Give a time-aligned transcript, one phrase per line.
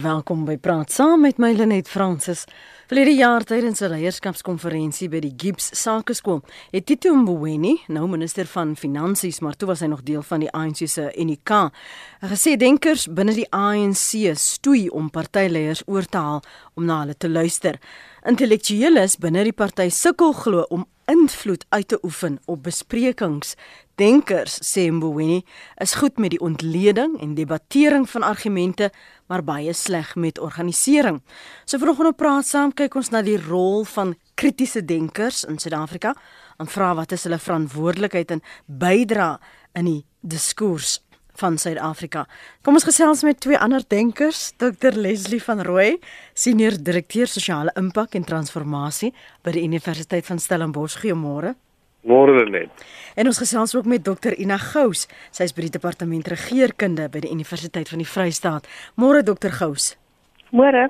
[0.00, 2.46] Welkom by Praat Saam met my Lenet Fransis.
[2.88, 6.40] Verlede jaar tydens 'n leierskapskonferensie by die Gibbs Sakeskool
[6.72, 10.50] het Tito Mboweni, nou minister van Finansies, maar toe was hy nog deel van die
[10.50, 11.50] ANC se UNIK,
[12.22, 16.42] gesê denkers binne die ANC stoei om partyleiers oor te haal
[16.74, 17.78] om na hulle te luister.
[18.24, 23.54] Intellektueles binne die party sukkel glo om invloed uit te oefen op besprekings.
[23.94, 25.42] Denkers, sê Mboweni,
[25.76, 28.90] is goed met die ontleding en debattering van argumente,
[29.30, 31.20] maar baie sleg met organisering.
[31.64, 36.16] So vanoggend op praat saam kyk ons na die rol van kritiese denkers in Suid-Afrika
[36.58, 39.36] en vra wat is hulle verantwoordelikheid en bydra
[39.78, 40.98] in die diskurs
[41.40, 42.26] van Suid-Afrika.
[42.66, 45.94] Kom ons gesels met twee ander denkers, Dr Leslie van Rooi,
[46.34, 49.14] senior direkteur sosiale impak en transformasie
[49.46, 51.00] by die Universiteit van Stellenbosch.
[51.00, 51.54] Goeiemôre.
[52.06, 52.84] Môre net.
[53.14, 55.06] En ons gesels ook met Dr Ina Gous.
[55.30, 58.68] Sy is by die departement regeringskunde by die Universiteit van die Vrystaat.
[58.96, 59.94] Môre Dr Gous.
[60.50, 60.88] Môre.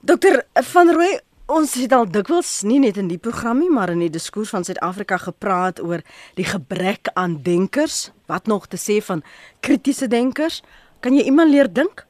[0.00, 0.40] Dr
[0.72, 1.18] van Rooi,
[1.50, 4.62] Ons het al dikwels nie net in die program nie, maar in die diskurs van
[4.62, 6.04] Suid-Afrika gepraat oor
[6.38, 9.24] die gebrek aan denkers, wat nog te sê van
[9.66, 10.60] kritiese denkers.
[11.02, 12.04] Kan jy iemand leer dink?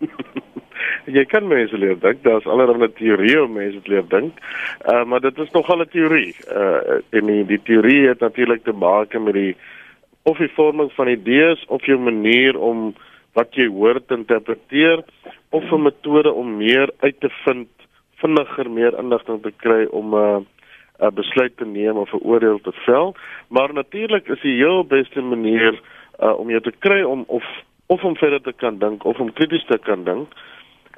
[1.12, 2.22] jy kan mense leer dink.
[2.22, 4.38] Daar's allerlei teorieë om mense te leer dink.
[4.92, 6.34] Uh maar dit is nogal 'n teorie.
[6.48, 9.56] Uh en die, die teorie het natuurlik te maak met die
[10.22, 12.94] of die vorming van idees of jou manier om
[13.32, 15.04] wat jy hoor te interpreteer
[15.50, 17.68] of 'n metode om meer uit te vind
[18.20, 20.46] vinniger meer inligting te kry om 'n
[21.00, 23.14] uh, 'n besluit te neem of 'n oordeel te vel.
[23.48, 25.80] Maar natuurlik is die heel beste manier
[26.22, 27.44] uh, om jou te kry om of
[27.86, 30.28] of om verder te kan dink of om krities te kan dink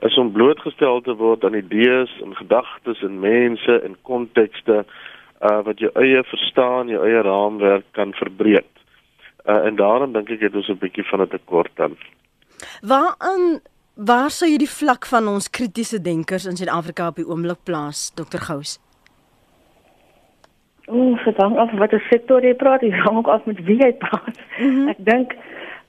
[0.02, 5.78] is om blootgestel te word aan idees en gedagtes en mense en kontekste uh, wat
[5.78, 8.68] jou eie verstaan, jou eie raamwerk kan verbreek.
[9.46, 11.96] Uh, en daarom dink ek het ons 'n bietjie van 'n tekort dan.
[12.82, 13.60] Waarin
[13.92, 18.08] Waar sou jy die vlak van ons kritiese denkers in Suid-Afrika op die oomblik plaas,
[18.16, 18.78] Dr Gous?
[20.88, 23.92] Ooh, gedang af wat 'n sektor jy praat, jy hang ook af met wie jy
[23.92, 24.38] praat.
[24.58, 24.88] Mm -hmm.
[24.88, 25.36] Ek dink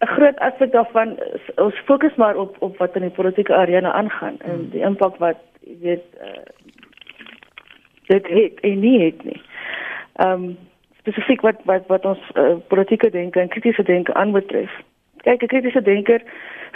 [0.04, 3.92] 'n groot aspek daarvan is ons fokus maar op op wat in die politieke arena
[3.92, 4.70] aangaan en mm.
[4.70, 6.44] die impak wat jy weet uh,
[8.08, 9.42] dit het en nie het nie.
[10.14, 10.58] Ehm um,
[11.00, 14.72] spesifiek wat wat wat ons uh, politieke denke en kritiese denke aanbetref.
[15.24, 16.22] Kyk, 'n kritiese denker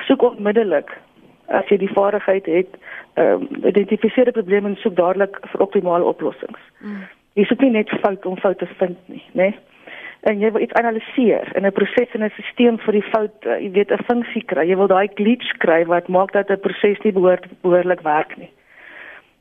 [0.07, 0.97] soek onmiddellik
[1.45, 2.71] as jy die vaardigheid het,
[3.13, 6.59] ehm um, identifiseer die probleme en soek dadelik vir optimale oplossings.
[6.79, 7.03] Mm.
[7.33, 9.43] Jy soek nie net fout om foute te vind nie, né?
[9.43, 9.55] Nee?
[10.21, 13.59] En jy wil iets analiseer in 'n proses en 'n stelsel vir die fout, uh,
[13.59, 14.67] jy weet 'n funksie kry.
[14.67, 18.51] Jy wil daai glitch kry wat maak dat 'n proses nie behoort behoorlik werk nie.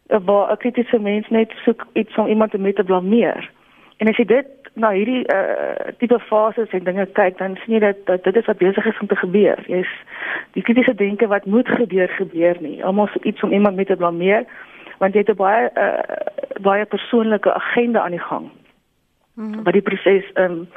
[0.08, 3.50] 'n Kritiese mens net soek iets om iemand te met te blameer.
[3.96, 7.80] En as jy dit na hierdie uh tipe fases en dinge kyk, dan sien jy
[7.80, 9.58] dat, dat dit is wat besig is om te gebeur.
[9.66, 9.92] Jy's
[10.52, 12.84] die kritiese denke wat moet gebeur gebeur nie.
[12.84, 14.44] Almal so iets om iemand met te blameer
[14.98, 16.00] want jy het 'n baie uh
[16.60, 18.50] baie persoonlike agenda aan die gang.
[19.36, 19.62] Mm -hmm.
[19.62, 20.68] Wat die proses um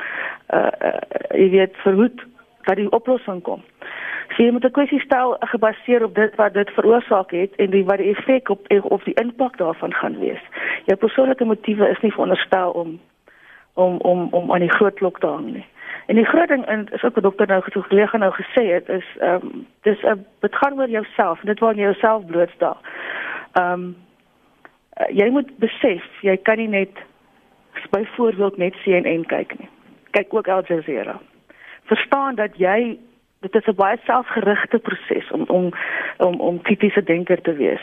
[0.54, 2.26] uh, uh jy weet verhoed
[2.64, 3.64] dat die oplossing kom.
[4.36, 7.86] So jy moet 'n kwessie stel gebaseer op dit wat dit veroorsaak het en die
[7.86, 10.44] wat die effek op of die impak daarvan gaan wees.
[10.86, 13.00] Jou persoonlike motiewe is nie veronderstel om
[13.74, 15.66] om om om aan die groot klok te hang nie.
[16.06, 18.90] En die groot ding en is ook wat dokter nou gesê kollega nou gesê het
[18.90, 22.78] is ehm um, dis 'n dit gaan oor jouself, dit waar jy jouself blootstel.
[23.54, 23.96] Ehm um,
[25.10, 26.90] jy moet besef jy kan nie net
[27.90, 29.70] byvoorbeeld net CNN kyk nie.
[30.12, 31.20] Kyk ook Al Jazeera.
[31.84, 32.98] Verstaan dat jy
[33.40, 35.72] dit is 'n baie selfgerigte proses om om
[36.18, 37.82] om om kritiese denker te wees.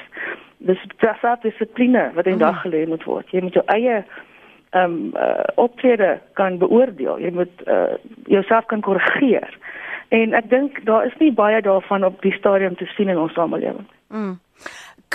[0.58, 3.30] Dis self dissipline wat in dag gelê moet word.
[3.30, 4.04] Jy moet jou eie
[4.70, 7.18] ehm um, uh, optrede kan beoordeel.
[7.18, 9.58] Jy moet uh, jouself kan korrigeer.
[10.08, 13.32] En ek dink daar is nie baie daarvan op die stadium te sien in ons
[13.32, 13.86] samelewing.
[14.08, 14.38] Mm.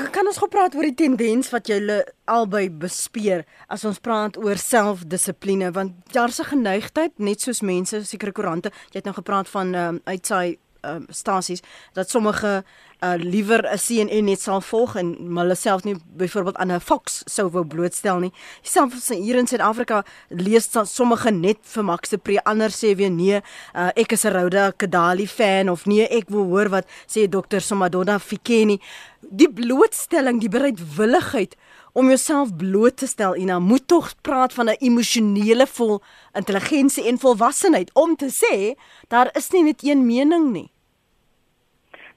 [0.10, 2.00] Kan ons gepraat oor die tendens wat julle
[2.32, 5.70] albei bespeer as ons praat oor selfdissipline?
[5.76, 10.02] Want daar's 'n geneigtheid net soos mense sekere koerante jy het nou gepraat van um,
[10.04, 11.62] uitsaai um, stasies
[11.94, 12.64] dat sommige
[13.04, 17.22] uh, liewer 'n CNN net sal volg en hulle self nie byvoorbeeld aan 'n Fox
[17.26, 18.34] sou wou blootstel nie.
[18.62, 23.42] Selfs hier in Suid-Afrika lees sommige net vir Max se pre ander sê weer nee,
[23.76, 27.62] uh, ek is 'n Rhoda Kadali fan of nee, ek wil hoor wat sê dokter
[27.62, 28.80] Somadonna Fikeni.
[29.22, 31.56] Die blootstelling, die bereidwilligheid
[31.94, 36.02] om jouself bloot te stel en dan moet tog praat van 'n emosionele vol
[36.34, 38.76] intelligensie en volwassenheid om te sê
[39.08, 40.71] daar is nie net een mening nie.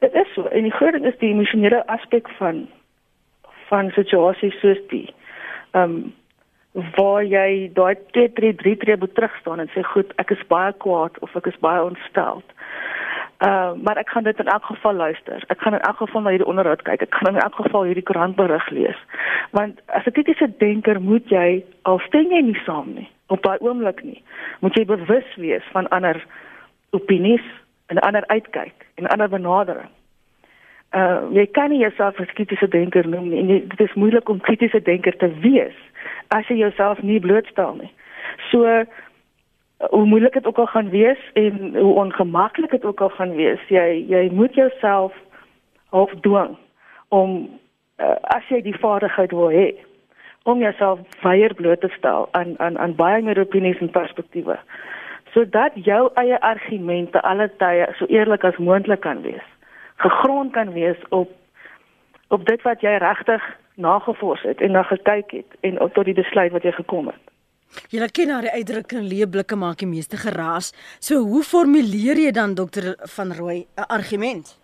[0.04, 2.66] Dit is so en die groot ding is die emosionele aspek van
[3.70, 5.06] van situasies soos die
[5.72, 6.12] ehm um,
[6.96, 10.42] waar jy daai 2 3 3 3 moet terug staan en sê goed ek is
[10.50, 12.44] baie kwaad of ek is baie ontsteld.
[13.46, 15.44] Uh, maar ek gaan dit in elk geval luister.
[15.54, 17.06] Ek gaan in elk geval na hierdie onderhoud kyk.
[17.06, 19.00] Ek gaan in elk geval hierdie koerantberig lees.
[19.56, 23.58] Want as 'n kritiese denker moet jy al stem jy nie saam nie op daai
[23.60, 24.22] oomblik nie.
[24.60, 26.26] Moet jy bewus wees van ander
[26.90, 27.46] opinies
[27.86, 29.90] en ander uitkyk en ander benadering.
[30.94, 33.38] Uh jy kan nie jouself as kritiese denker noem nie.
[33.40, 35.76] En dit is moeilik om kritiese denker te wees
[36.28, 37.90] as jy jouself nie blootstel nie.
[38.50, 38.84] So
[39.90, 43.60] hoe moeilik dit ook al gaan wees en hoe ongemaklik dit ook al gaan wees,
[43.68, 45.12] jy jy moet jouself
[45.90, 46.56] half dwing
[47.08, 47.34] om
[47.98, 49.74] uh, as jy die vaardigheid wil hê
[50.44, 54.58] om jouself weier bloot te stel aan aan aan baie meer opinies en perspektiewe
[55.34, 59.46] sodat jou eie argumente alle tye so eerlik as moontlik kan wees
[60.06, 61.30] gegrond kan wees op
[62.28, 63.44] op dit wat jy regtig
[63.74, 67.22] nagevors het en na gekyk het en tot die besluit wat jy gekom het
[67.90, 70.68] Jy ken haar uitdrukking leeblikke maak die meeste geraas.
[71.02, 74.54] So hoe formuleer jy dan dokter van Rooi 'n argument?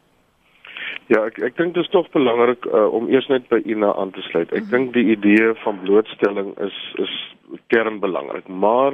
[1.11, 4.11] Ja, ek ek dink dit is tog belangrik uh, om eers net by Ina aan
[4.11, 4.53] te sluit.
[4.53, 4.71] Ek mm -hmm.
[4.71, 7.35] dink die idee van blootstelling is is
[7.67, 8.93] kernbelangrik, maar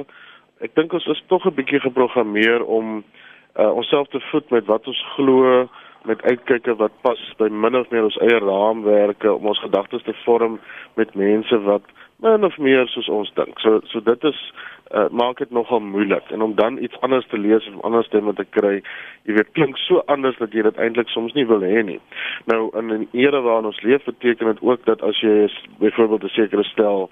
[0.59, 3.03] ek dink ons is tog 'n bietjie geprogrammeer om
[3.59, 5.67] uh, onsself te voed met wat ons glo
[6.05, 10.13] met uitkyke wat pas by min of meer ons eie raamwerke om ons gedagtes te
[10.23, 10.59] vorm
[10.95, 11.83] met mense wat
[12.23, 13.59] min of meer soos ons dink.
[13.59, 14.39] So so dit is
[14.95, 18.21] uh, maak dit nogal moeilik en om dan iets anders te lees of anders te
[18.21, 18.81] moet kry,
[19.27, 21.99] jy weet klink so anders dat jy dit eintlik soms nie wil hê nie.
[22.45, 25.49] Nou in 'n era waarin ons leef beteken dit ook dat as jy
[25.79, 27.09] byvoorbeeld 'n sekere stel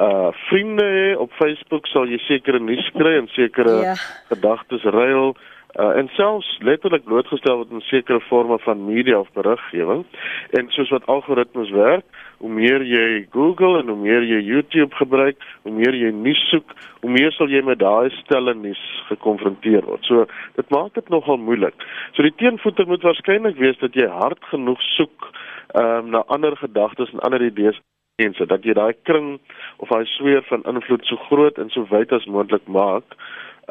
[0.00, 3.80] uh vriende op Facebook sal jy sekere nuus kry en sekere.
[3.84, 3.94] Ja.
[4.32, 5.34] gedagtes ruil
[5.78, 10.04] uh, en selfs letterlik blootgestel word aan sekere forme van media of beriggewing
[10.58, 15.38] en soos wat algoritmes werk hoe meer jy Google en hoe meer jy YouTube gebruik
[15.62, 20.10] hoe meer jy nuus soek hoe meer sal jy met daai stelle nuus gekonfronteer word
[20.10, 20.26] so
[20.58, 21.86] dit maak dit nogal moeilik
[22.16, 25.30] so die teenvoeter moet waarskynlik wees dat jy hard genoeg soek
[25.78, 27.78] um, na ander gedagtes en ander idees
[28.20, 29.36] mense dat jy daai kring
[29.82, 33.16] of daai sweer van invloed so groot en so wyd as moontlik maak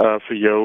[0.05, 0.63] uh vir jou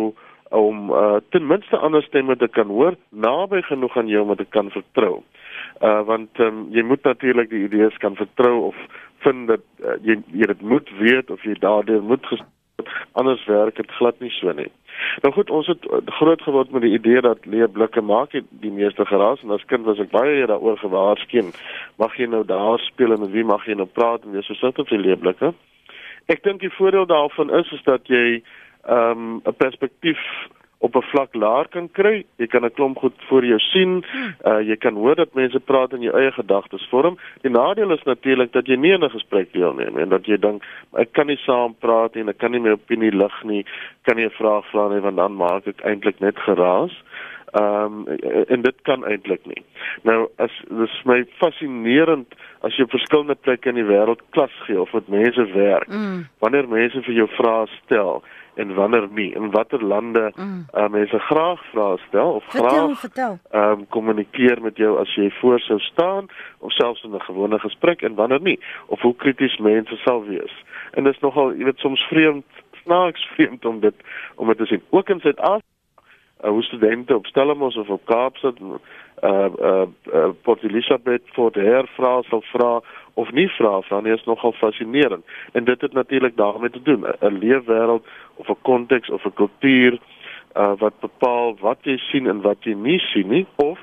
[0.54, 4.46] om uh, ten minste ander stemme te kan hoor naby genoeg aan jou om te
[4.56, 5.22] kan vertrou.
[5.82, 8.78] Uh want um, jy moet natuurlik die idees kan vertrou of
[9.26, 12.26] vind dat uh, jy jy dit moet weet of jy daardeur moet
[13.12, 14.70] anders werk dit glad nie so nie.
[15.22, 15.86] Nou goed, ons het
[16.18, 19.84] groot geword met die idee dat leë blikke maak die meeste geraas en as kind
[19.84, 21.42] was ek baie daaroor gewaarsku.
[21.98, 24.54] Mag jy nou daar speel en met wie mag jy nou praat en wees so
[24.54, 25.54] sit op die leë blikke?
[26.32, 28.42] Ek dink die voordeel daarvan is is dat jy
[28.84, 30.20] ehm um, 'n perspektief
[30.78, 32.24] op 'n vlak laer kan kry.
[32.36, 34.04] Jy kan 'n klomp goed voor jou sien.
[34.44, 37.18] Uh jy kan hoor dat mense praat in jou eie gedagtes vorm.
[37.42, 40.62] Die nadeel is natuurlik dat jy nie in 'n gesprek deelneem en dat jy dink
[40.92, 43.64] ek kan nie saam praat en ek kan nie my opinie lig nie.
[44.02, 46.92] Kan nie 'n vraag vra nie want dan maak ek eintlik net geraas.
[47.54, 49.62] Ehm um, en dit kan eintlik nie.
[50.02, 52.32] Nou as dis my fascinerend
[52.66, 55.86] as jy op verskillende plekke in die wêreld klas gee of met mense werk.
[55.86, 56.24] Mm.
[56.42, 58.24] Wanneer mense vir jou vrae stel
[58.54, 60.64] en wanneer nie in watter lande mm.
[60.74, 63.38] uh, mense graag vrae stel of vertel, graag vertel.
[63.52, 66.26] Um, kommunikeer met jou as jy voor sou staan
[66.58, 70.54] of selfs in 'n gewone gesprek en wanneer nie of hoe krities mense sal wees
[70.90, 72.46] en dit is nogal jy weet soms vreemd
[72.82, 73.94] snaaks vreemd om dit
[74.34, 75.73] om dit te sien ook in Suid-Afrika
[76.42, 79.82] uh, hoe studente op Stellenbosch of op Kaapstad uh uh,
[80.14, 82.80] uh Port Elizabeth voor die hervra sal vra
[83.14, 87.04] of nie vra vra nie is nogal fascinerend en dit het natuurlik daarmee te doen
[87.20, 89.98] 'n leefwêreld of 'n konteks of 'n kultuur
[90.56, 93.78] uh wat bepaal wat jy sien en wat jy nie sien nie of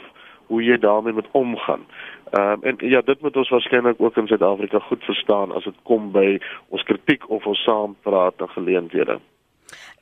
[0.52, 1.86] hoe jy daarmee moet omgaan.
[2.32, 5.76] Ehm um, en ja, dit moet ons waarskynlik ook in Suid-Afrika goed verstaan as dit
[5.84, 9.20] kom by ons kritiek of ons saampraat en geleenthede.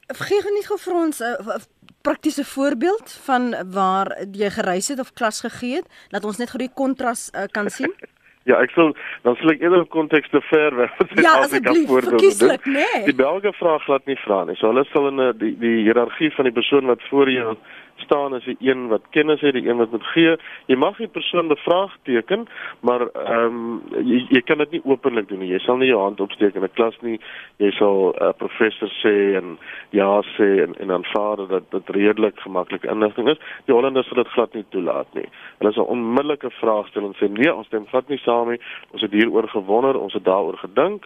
[0.09, 1.59] Vergeet nie gou vir ons 'n uh,
[2.01, 6.57] praktiese voorbeeld van waar jy gereis het of klas gegee het, dat ons net gou
[6.57, 7.93] die kontras uh, kan sien.
[8.47, 8.93] Ja, ek sal
[9.25, 12.65] dan sal ek eerder konteks te ver weg as ja, as ek voorbeeld.
[12.65, 13.01] Nee.
[13.05, 14.55] Die Belge vra glad nie vra nie.
[14.57, 17.57] So hulle sal in 'n die die hiërargie van die persoon wat voor jou
[17.99, 20.35] staan as die een wat kennis het, die een wat moet gee.
[20.65, 22.47] Jy mag die persoon bevraagteken,
[22.79, 25.51] maar ehm um, jy, jy kan dit nie openlik doen nie.
[25.51, 27.19] Jy sal nie jou hand opsteek in 'n klas nie.
[27.57, 29.57] Jy sal 'n uh, professor sê en
[29.89, 33.39] ja sê en en aanvaar dat dit redelik gemaklike inligting is.
[33.65, 35.29] Die Hollanders sal dit glad nie toelaat nie.
[35.57, 38.61] Hulle sal onmiddellike vrae stel en sê nee, ons stem glad nie saam nie.
[38.91, 41.05] Ons het hieroor gewonder, ons het daaroor gedink.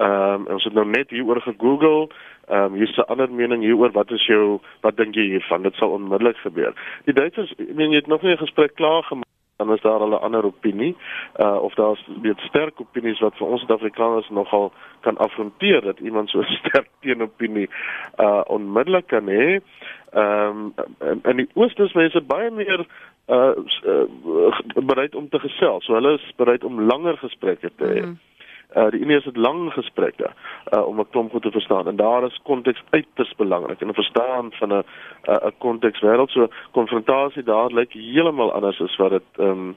[0.00, 2.10] Ehm um, ons het nou net hieroor gegoogel.
[2.50, 3.92] Ehm um, hier's 'n ander mening hieroor.
[3.92, 5.62] Wat is jou wat dink jy hiervan?
[5.62, 6.72] Dit sal onmiddellik gebeur.
[7.04, 9.30] Die Duitsers, ek meen jy het nog nie 'n gesprek klaar gemaak
[9.60, 10.96] dan is daar 'n ander opinie
[11.36, 16.28] uh of daar's weet sterk opinies wat vir ons Suid-Afrikaners nogal kan afronteer dat iemand
[16.28, 17.68] so sterk teenopinie
[18.18, 19.60] uh onmiddellik kan hê.
[20.12, 22.86] Ehm um, in die ooste is mense baie meer
[23.28, 23.52] uh,
[23.86, 25.84] uh bereid om te gesels.
[25.84, 28.00] So hulle is bereid om langer gesprekke te hê.
[28.00, 28.29] Mm -hmm.
[28.74, 30.30] Uh die Indiërs het lang gesprekke
[30.74, 33.94] uh om 'n klomp goed te verstaan en daar is konteks uiters belangrik en 'n
[33.94, 34.84] verstaan van 'n
[35.26, 39.76] 'n konteks wêreld so konfrontasie daar lyk heeltemal anders as wat dit um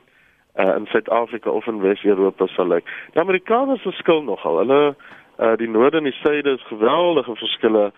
[0.56, 2.86] uh in Suid-Afrika of in Wes-Europa sal lyk.
[3.12, 4.58] Die Amerikaners verskil nogal.
[4.58, 4.96] Hulle
[5.40, 7.92] uh die noorde en die suide is geweldige verskille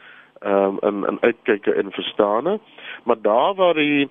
[0.46, 2.60] um in in uitkyke en verstande.
[3.04, 4.10] Maar daar waar die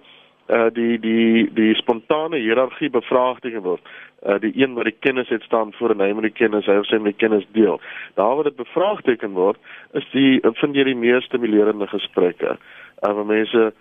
[0.49, 3.81] uh die die die spontane hiërargie bevraagteken word
[4.25, 6.76] uh die een wat die kennis het staan voor en hy moet die kennis hy
[6.81, 7.81] of sy moet die kennis deel
[8.14, 9.59] daar waar dit bevraagteken word
[9.93, 13.73] is die vind jy die mees stimulerende gesprekke uh waar mense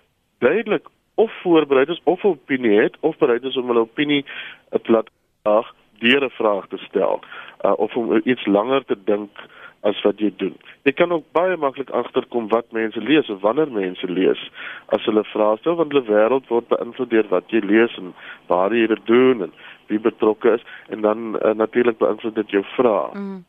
[0.44, 4.24] duidelik of voorberei is of 'n opinie het of bereid is om hulle opinie
[4.72, 5.08] 'n plat
[5.42, 7.20] ag deur 'n vraag te stel
[7.64, 9.30] uh of om iets langer te dink
[9.84, 10.54] as wat jy doen.
[10.88, 14.40] Jy kan ook baie maklik agterkom wat mense lees of wanneer mense lees
[14.96, 18.14] as hulle vra stel want hulle wêreld word beïnvloed deur wat jy lees en
[18.48, 19.52] waar jy dit doen en
[19.88, 23.10] wie betrokke is en dan uh, natuurlik beïnvloed dit jou vrae.
[23.14, 23.44] Mm.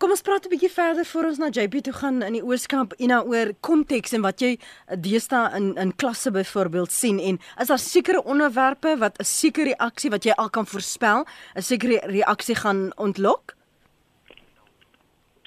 [0.00, 2.92] Kom ons praat 'n bietjie verder voor ons na JP toe gaan in die Ooskamp
[2.92, 7.38] en nou oor konteks en wat jy eh, deesdae in in klasse byvoorbeeld sien en
[7.60, 11.24] is daar sekere onderwerpe wat 'n sekere reaksie wat jy al kan voorspel,
[11.56, 13.54] 'n sekere reaksie gaan ontlok?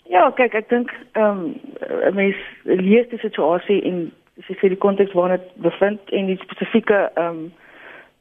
[0.05, 1.59] Ja, kyk, ek dink ehm um,
[2.09, 6.37] 'n mens lees die situasie en dis vir die konteks waarin dit bevind en die
[6.37, 7.53] spesifieke ehm um,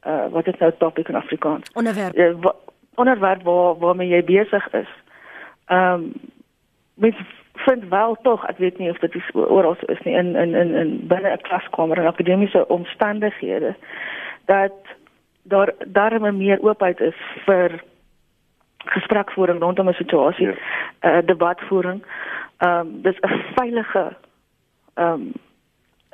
[0.05, 1.69] uh wat is nou topik in Afrikaans?
[1.73, 2.17] Onderwerp.
[2.17, 2.49] Uh,
[2.95, 4.89] onderwerp waar waarmee jy besig is.
[5.65, 6.13] Ehm um,
[6.93, 7.15] mens
[7.53, 10.75] vind wel tog, ek weet nie of dit oral so is nie in in in
[10.75, 13.75] in binne 'n klaskamer en akademiese omstandighede
[14.45, 14.73] dat
[15.43, 17.83] daar daar meer oopheid is vir
[18.77, 20.57] gesprekvoering rondom 'n situasie, 'n
[21.01, 21.17] ja.
[21.17, 22.03] uh, debatvoering.
[22.57, 24.15] Ehm um, dis 'n veilige
[24.93, 25.31] ehm um,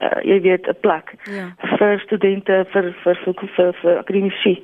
[0.01, 1.49] uh, jy weet 'n plek ja.
[1.77, 4.63] vir studente vir vir vir, vir, vir akademici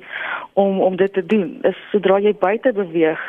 [0.52, 1.58] om om dit te doen.
[1.62, 3.20] Is sodra jy buite beweeg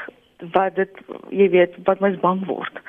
[0.54, 0.90] wat dit
[1.30, 2.82] jy weet wat mens bang word.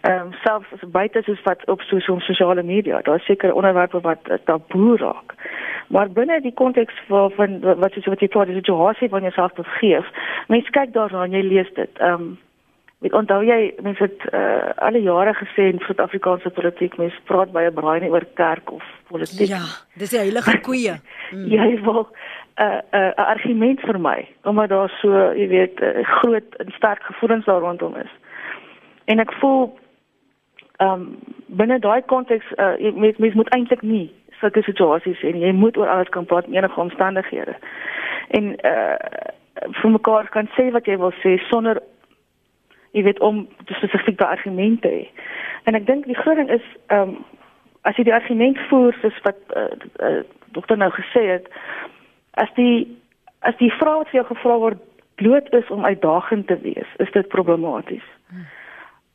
[0.00, 4.18] Ehm um, selfs buite soos wat op so so sosiale media, daar seker onderwerpe wat
[4.44, 5.34] taboe raak.
[5.88, 9.52] Maar binne die konteks van, van wat soos wat jy praat, die situasie van jouself
[9.52, 10.08] begeef,
[10.48, 11.98] mense kyk daarna en jy lees dit.
[11.98, 12.38] Ehm um,
[13.04, 17.72] met onthou jy mense het uh, alle jare gesê in Suid-Afrikaanse politiek mense praat baie
[17.76, 19.50] braai nie oor kerk of politiek.
[19.50, 19.60] Ja,
[20.00, 20.96] dis die heilige koeie.
[21.32, 21.46] Mm.
[21.52, 22.06] jy wil
[22.56, 25.80] 'n 'n 'n argument vir my omdat daar so, jy weet,
[26.20, 28.12] groot en sterk gevoelens daar rondom is.
[29.04, 29.78] En ek voel
[30.76, 35.46] ehm um, binne daai konteks uh, mens mens moet eintlik nie sulke situasies hê nie.
[35.46, 37.56] Jy moet oor alles kan praat in enige omstandighede.
[38.28, 38.96] En uh
[39.54, 41.78] vir mekaar kan sê wat jy wil sê sonder
[42.94, 45.06] jy weet om spesifieke argumente hê.
[45.66, 47.22] En ek dink die groot ding is ehm um,
[47.84, 49.68] as jy die argument voer soos wat uh,
[50.00, 50.22] uh,
[50.56, 51.50] dokter nou gesê het,
[52.40, 52.86] as die
[53.44, 54.80] as die vraag wat vir jou gevra word
[55.20, 58.06] bloot is om uitdagend te wees, is dit problematies.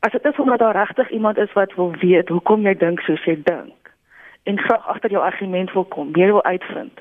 [0.06, 3.24] As dit is omdat daar regtig iemand is wat wil weet hoekom jy dink soos
[3.26, 3.90] jy dink
[4.48, 7.00] en graag agter jou argument wil kom, meer wil uitvind.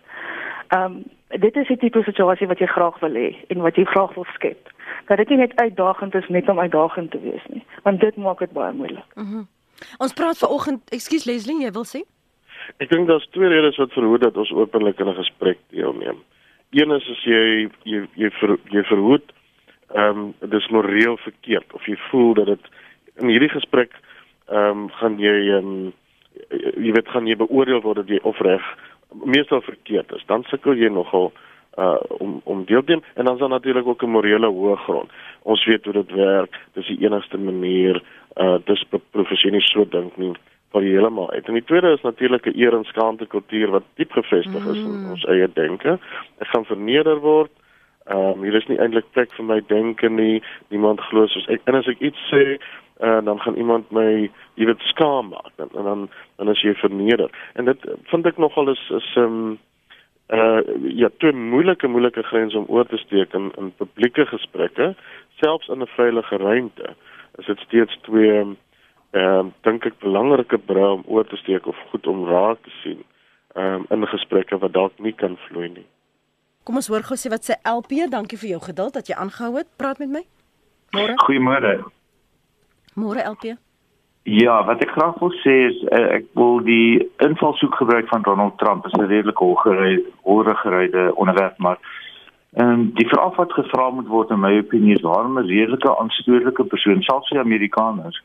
[0.69, 3.85] Ehm um, dit is die tipe situasie wat jy graag wil hê en wat jy
[3.85, 4.69] graag wil skep.
[5.07, 8.39] Dat dit nie net uitdagend is net om uitdagend te wees nie, want dit maak
[8.39, 9.15] dit baie moeilik.
[9.15, 9.25] Mhm.
[9.25, 9.47] Mm
[9.97, 12.01] ons praat vanoggend, ekskuus Leslie, jy wil sê?
[12.83, 16.17] Ek dink daar's twee redes wat verhoed dat ons openlik in 'n gesprek deelneem.
[16.71, 19.31] Een is as jy jy jy, ver, jy verhoed
[19.95, 22.65] ehm um, dis moreel verkeerd of jy voel dat dit
[23.15, 23.91] in hierdie gesprek
[24.47, 25.93] ehm um, gaan jy ehm um,
[26.77, 28.65] jy weet gaan jy beoordeel word dat jy of reg
[29.13, 30.25] meestal verkeerd is.
[30.25, 31.31] Dan sukkel jy nogal
[31.77, 34.75] uh om om deel te neem en dan is daar natuurlik ook 'n morele hoë
[34.75, 35.09] grond.
[35.43, 36.55] Ons weet hoe dit werk.
[36.73, 38.03] Dis die enigste manier
[38.35, 40.33] uh dis professioneel so dink nie
[40.71, 41.47] vir heeltemal uit.
[41.47, 44.93] En die tweede is natuurlik 'n eer en skaamte kultuur wat diep gevestig is mm.
[44.93, 45.99] in ons eie denke.
[46.37, 47.51] Ek gaan verneder word.
[48.09, 50.41] Ehm um, hier is nie eintlik plek vir my denke nie.
[50.73, 52.57] Niemand glo soos ek en as ek iets sê,
[53.05, 56.05] uh, dan gaan iemand my, jy weet, skaam maak en, en dan
[56.41, 57.29] dan is jy verneder.
[57.53, 59.57] En dit vind ek nogal is is ehm um,
[60.29, 60.61] uh
[60.93, 64.95] ja, twee moeilike moeilike grense om oor te steek in in publieke gesprekke,
[65.41, 66.95] selfs in 'n veilige ruimte.
[67.37, 68.57] Is dit steeds twee ehm
[69.13, 73.05] um, dink ek belangrike brou om oor te steek of goed om raak te sien
[73.55, 75.87] ehm um, in gesprekke wat dalk nie kan vloei nie.
[76.69, 79.55] Kom ons hoor gou sê wat sê LP, dankie vir jou geduld dat jy aangehou
[79.55, 79.65] het.
[79.81, 80.19] Praat met my.
[80.93, 81.15] Môre.
[81.23, 81.71] Goeiemôre.
[82.93, 83.55] Môre LP.
[84.29, 88.59] Ja, wat ek graag wil sê is uh, ek wil die invalshoek gebruik van Donald
[88.61, 89.49] Trump as 'n redelike
[90.21, 91.81] hoëgeryde onderwerp, maar
[92.53, 96.63] En die vraag wat gevra moet word in my opinie is waarom 'n redelike aanstoorlike
[96.63, 98.23] persoon, selfs die Amerikaners,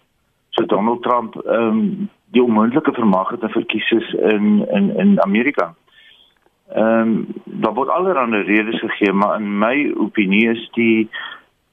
[0.50, 5.22] so Donald Trump, ehm um, die onmoontlike vermag het te verkies is in in in
[5.22, 5.74] Amerika.
[6.74, 11.08] Ehm um, daar word allerlei redes gegee, maar in my opinie is die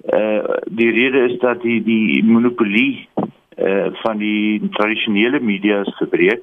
[0.05, 3.10] eh uh, die rede is dat die die monopolie
[3.55, 6.41] eh uh, van die tradisionele media is verbreek.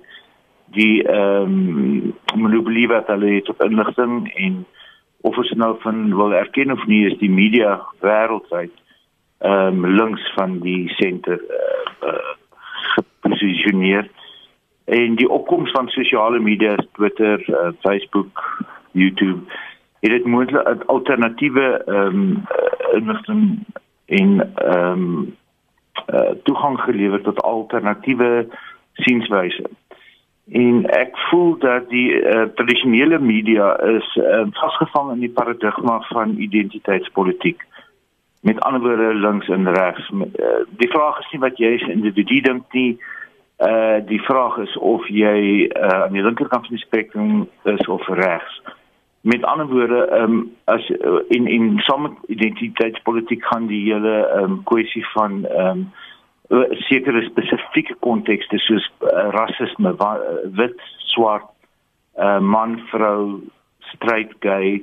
[0.74, 4.66] Die ehm um, monopolie wat hulle het op inligting en
[5.20, 8.74] of ons nou van wil erken of nie is die media wêreldwyd
[9.38, 12.34] ehm um, links van die senter uh, uh,
[12.94, 14.10] geposisioneer
[14.88, 19.40] en die opkoms van sosiale media Twitter, uh, Facebook, YouTube
[20.00, 22.42] het dit moontlik alternatiewe ehm um,
[22.92, 23.64] inligting
[24.06, 25.36] en ehm um,
[26.14, 28.46] uh, toegang gelewer tot alternatiewe
[28.92, 29.70] sienswyse.
[30.52, 36.36] En ek voel dat die uh, tradisionele media is uh, vasgevang in die paradigma van
[36.38, 37.66] identiteitspolitiek.
[38.40, 40.10] Met ander woorde links en regs.
[40.10, 40.24] Uh,
[40.80, 42.92] die vraag is nie wat jy as individu dink nie.
[42.94, 43.17] Uh
[44.06, 48.60] die vraag is of jy uh, aan die linkerkant van die spektrum is of regs.
[49.20, 54.44] Met ander woorde, ehm um, as uh, in in sommige identiteitspolitiek gaan die hele ehm
[54.44, 55.88] um, kwessie van ehm um,
[56.48, 60.12] Eh, sekere spesifieke kontekste soos uh, rasisme, uh,
[60.56, 60.78] wit,
[61.12, 61.50] swart,
[62.16, 63.42] uh, man, vrou,
[63.90, 64.78] straight, gay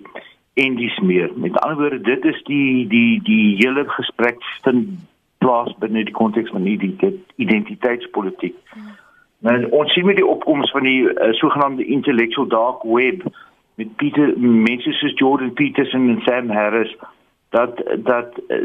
[0.61, 1.31] en dis meer.
[1.33, 4.93] Met ander woorde, dit is die die die hele gesprek vind
[5.45, 6.93] plaas binne die konteks van die
[7.45, 8.55] identiteitspolitiek.
[9.45, 13.27] Nou ons sien met die opkoms van die uh, sogenaamde intellectual dark web
[13.75, 16.95] met Pieter mense soos Jordan Peterson en Sam Harris
[17.55, 18.57] dat dat eh,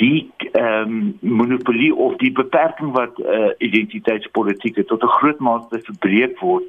[0.00, 6.38] die ehm um, monopolie of die beperking wat uh, identiteitspolitiek tot 'n groot mate verbreek
[6.38, 6.64] word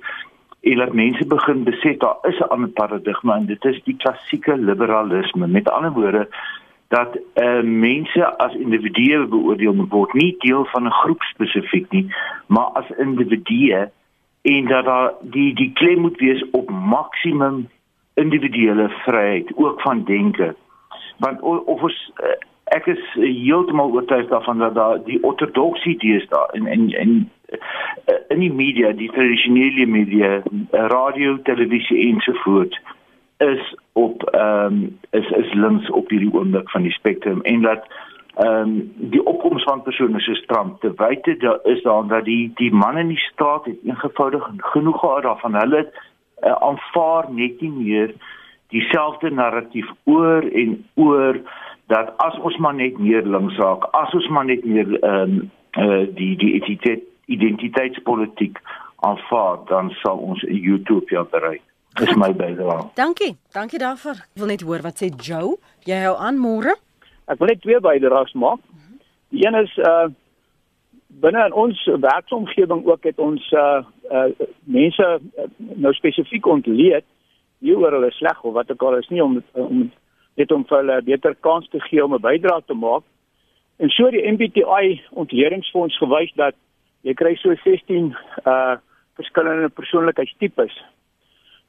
[0.62, 4.58] en dat mense begin besef daar is 'n ander paradigma en dit is die klassieke
[4.58, 6.28] liberalisme met ander woorde
[6.88, 12.08] dat uh, mense as individue beoordeel word nie deel van 'n groep spesifiek nie
[12.48, 13.90] maar as individue
[14.44, 17.70] en dat daar die die klem moet wees op maksimum
[18.14, 20.56] individuele vryheid ook van denke.
[21.18, 26.50] Want of ons eh, ek is heeltemal oortuig daarvan dat daar die ortodoksie dies daar
[26.52, 30.42] in in in eh, in die media die tradisionele media
[30.72, 32.82] radio televisie ensovoorts
[33.38, 37.88] is op ehm um, is is links op hierdie oomblik van die spektrum en dat
[38.36, 42.52] ehm um, die opkoms van persone soos Trump te wyte daar is daar dat die
[42.56, 45.92] die man in die straat het eenvoudig genoeg gehad daarvan hulle
[46.44, 48.14] uh, aanvaar net nie meer
[48.68, 51.42] dieselfde narratief oor en oor
[51.88, 55.52] dat as ons maar net meer links raak, as ons maar net meer ehm um,
[55.74, 58.60] uh, die die identiteit identiteitspolitiek
[59.08, 61.62] aanvaar, dan sal ons 'n utopia bereik.
[62.00, 62.90] Dis my bydrae.
[62.98, 63.36] Dankie.
[63.54, 64.18] Dankie daarvoor.
[64.26, 65.58] Ek wil net hoor wat sê Joe.
[65.86, 66.74] Jy hou aan môre?
[67.30, 68.62] Ek wil net twee bydraes maak.
[69.34, 70.10] Die een is uh
[71.24, 74.30] binne in ons werksomgewing ook het ons uh uh
[74.66, 77.06] mense uh, nou spesifiek ontleed
[77.64, 79.92] nie oor hulle sleg of wat ook al is nie om om
[80.42, 83.04] net om vir hulle 'n beter kans te gee om 'n bydrae te maak.
[83.78, 86.56] En so die MBTI ontledingsfonds gewys dat
[87.02, 88.76] jy kry so 16 uh
[89.16, 90.74] verskillende persoonlikheidstipes.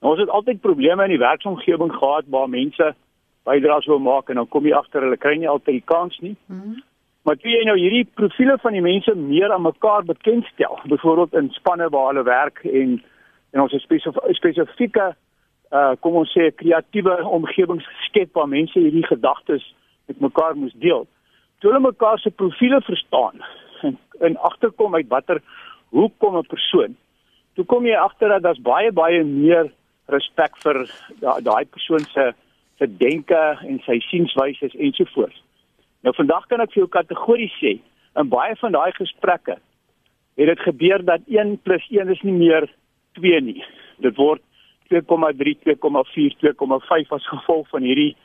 [0.05, 2.95] Ons het altyd probleme in die werksomgewing gehad waar mense
[3.49, 6.37] bydraes wil maak en dan kom jy agter hulle kry nie altyd die kans nie.
[6.47, 6.83] Mm -hmm.
[7.25, 11.49] Maar toe jy nou hierdie profile van die mense meer aan mekaar bekendstel, byvoorbeeld in
[11.51, 13.03] spanne waar hulle werk en
[13.53, 13.87] en ons
[14.37, 15.15] spesifieke
[15.73, 19.75] uh kom ons sê 'n kreatiewe omgewing geskep waar mense hierdie gedagtes
[20.07, 21.07] met mekaar moes deel.
[21.59, 23.41] Toe hulle mekaar se profile verstaan
[23.83, 25.41] en, en agterkom uit watter
[25.89, 26.97] hoe kom 'n persoon.
[27.55, 29.73] Toe kom jy agter dat daar's baie baie meer
[30.13, 30.85] respek vir
[31.21, 32.33] daai persoon se
[32.79, 35.37] se denke en sy sienswyse ensovoorts.
[36.03, 37.77] Nou vandag kan ek vir jou kategories sê
[38.19, 39.59] in baie van daai gesprekke
[40.35, 42.67] het dit gebeur dat 1 + 1 is nie meer
[43.15, 43.63] 2 nie.
[44.03, 44.43] Dit word
[44.91, 48.17] 2,3, 2,4, 2,5 as gevolg van hierdie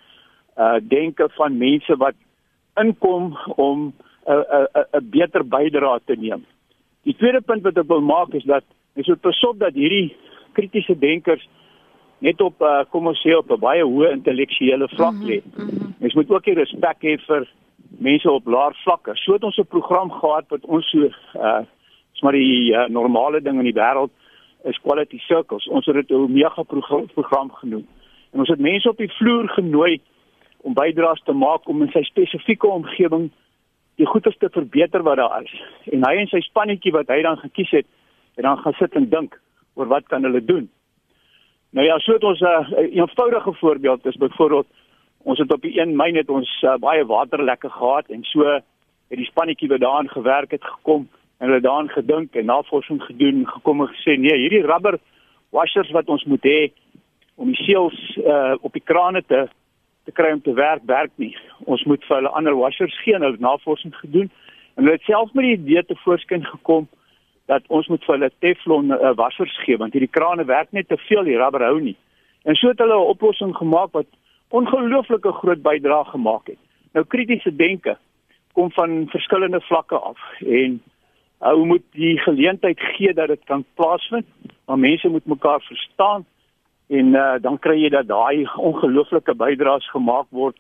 [0.58, 2.16] uh denke van mense wat
[2.82, 3.94] inkom om
[4.28, 6.46] 'n 'n 'n beter bydrae te neem.
[7.04, 8.64] Die tweede punt wat ek wil maak is dat
[8.94, 10.16] mens moet besop dat hierdie
[10.54, 11.48] kritiese denkers
[12.20, 15.42] net op uh, kom ons sê op 'n baie hoë intellektuele vlak mhm, lê.
[15.44, 15.96] Mm -hmm.
[16.00, 17.48] Mens moet ook hier respek hê vir
[17.98, 19.12] mense op laer vlakke.
[19.16, 21.62] So het ons 'n program gehad wat ons so uh
[22.14, 24.12] is maar die uh, normale ding in die wêreld
[24.64, 25.68] is quality circles.
[25.68, 26.64] Ons het dit 'n mega
[27.14, 27.88] program genoem.
[28.32, 30.02] En ons het mense op die vloer genooi
[30.58, 33.30] om bydraes te maak om in sy spesifieke omgewing
[33.96, 35.54] die goeie te verbeter wat daar is.
[35.92, 37.88] En hy en sy spannetjie wat hy dan gekies het,
[38.36, 39.40] het dan gaan sit en dink
[39.74, 40.70] oor wat kan hulle doen.
[41.70, 44.68] Nou ja, so het ons 'n uh, eenvoudige voorbeeld is byvoorbeeld
[45.24, 49.18] Ons het op die een myn het ons uh, baie waterlekke gehad en so het
[49.20, 53.82] die spannetjie wat daaraan gewerk het gekom en hulle daaraan gedink en navorsing gedoen gekom
[53.82, 55.00] en gesê nee, hierdie rubber
[55.52, 56.60] washers wat ons moet hê
[57.36, 59.48] om die seels uh, op die krane te
[60.08, 61.36] te kry om te werk werk nie.
[61.70, 64.32] Ons moet vir hulle ander washers gee en hulle navorsing gedoen
[64.76, 66.88] en hulle het self met die idee te voorskyn gekom
[67.50, 70.98] dat ons moet vir hulle teflon uh, washers gee want hierdie krane werk net te
[71.08, 71.96] veel, die rubber hou nie.
[72.46, 74.10] En so het hulle 'n oplossing gemaak wat
[74.50, 76.62] ongelooflike groot bydrae gemaak het.
[76.94, 77.98] Nou kritiese denke
[78.54, 80.82] kom van verskillende vlakke af en
[81.42, 84.26] uh, hoe moet die geleentheid gee dat dit kan plaasvind?
[84.66, 86.26] Maar mense moet mekaar verstaan
[86.88, 90.58] en uh, dan kry jy dat daai ongelooflike bydraes gemaak word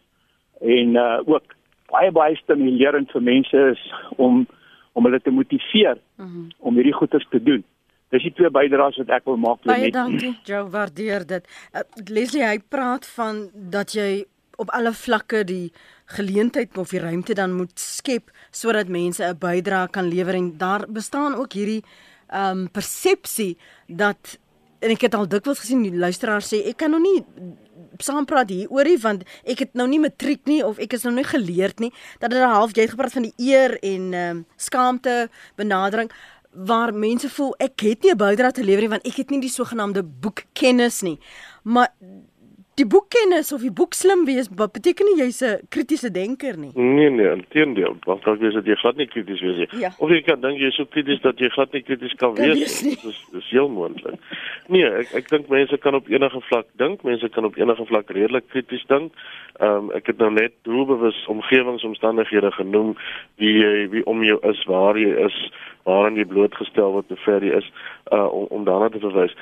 [0.62, 1.56] en uh, ook
[1.90, 3.84] baie baie stimulerend vir mense is
[4.16, 4.46] om
[5.00, 6.48] om hulle te motiveer mm -hmm.
[6.60, 7.64] om hierdie goeders te doen.
[8.10, 9.80] Dis die twee bydraes wat ek wil maak vir net.
[9.80, 11.48] Baie dankie, Joe, waardeer dit.
[11.74, 14.26] Uh, Leslie, hy praat van dat jy
[14.60, 15.72] op alle vlakke die
[16.18, 20.86] geleentheid of die ruimte dan moet skep sodat mense 'n bydrae kan lewer en daar
[20.90, 21.84] bestaan ook hierdie
[22.28, 23.58] ehm um, persepsie
[23.88, 24.40] dat
[24.80, 27.24] en ek het al dikwels gesien die luisteraars sê ek kan nog nie
[28.00, 31.28] saampraat hieroor nie want ek het nou nie matriek nie of ek is nou nie
[31.28, 31.92] geleerd nie.
[32.20, 36.12] Dat dit half jy het gepraat van die eer en ehm um, skaamte benadering
[36.52, 39.42] waar mense voel ek het nie 'n bydrae te lewer nie want ek het nie
[39.42, 41.20] die sogenaamde boekkennis nie.
[41.64, 41.94] Maar
[42.80, 46.72] die boekkennis of die boek slim wees beteken nie jy's 'n kritiese denker nie.
[46.76, 49.70] Nee nee, inteendeel, want dalk wees dit jy glad nie krities wees nie.
[49.82, 49.92] Ja.
[50.00, 52.46] Of jy kan dink jy is so krities dat jy glad nie krities kan, kan
[52.46, 52.98] wees nie.
[53.04, 54.20] Dis dis heel moontlik.
[54.68, 58.10] Nee, ek ek dink mense kan op enige vlak dink, mense kan op enige vlak
[58.10, 59.12] redelik krities dink.
[59.60, 62.96] Ehm um, ek het nou net doelbewus omgewingsomstandighede genoem
[63.38, 65.52] wie jy wie om jou is, waar jy is,
[65.84, 67.72] waaraan jy blootgestel word, hoe ver jy is
[68.12, 69.36] uh om, om daarna te verwys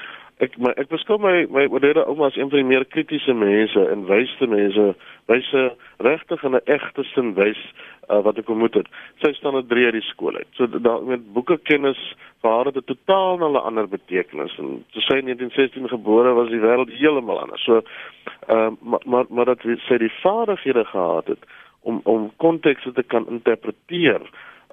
[0.43, 3.84] ek my ek beskou my my oudere ouma as een van die meer kritiese mense
[3.91, 4.86] en wyste mense,
[5.32, 5.63] wyse
[6.06, 7.62] regtig in 'n egte sin wys
[8.10, 8.88] uh, wat ek ontmoet het.
[9.23, 10.47] Sy staan op 3 uit die skool uit.
[10.54, 11.97] So daar met boeke kennis
[12.41, 16.50] vir haar het 'n totaal 'n ander betekenis en toe sy in 1916 gebore was
[16.50, 17.63] die wêreld heeltemal anders.
[17.63, 17.82] So
[18.50, 21.43] uh, maar maar maar dat sy die vaardighede gehad het
[21.82, 24.21] om om kontekste te kan interpreteer,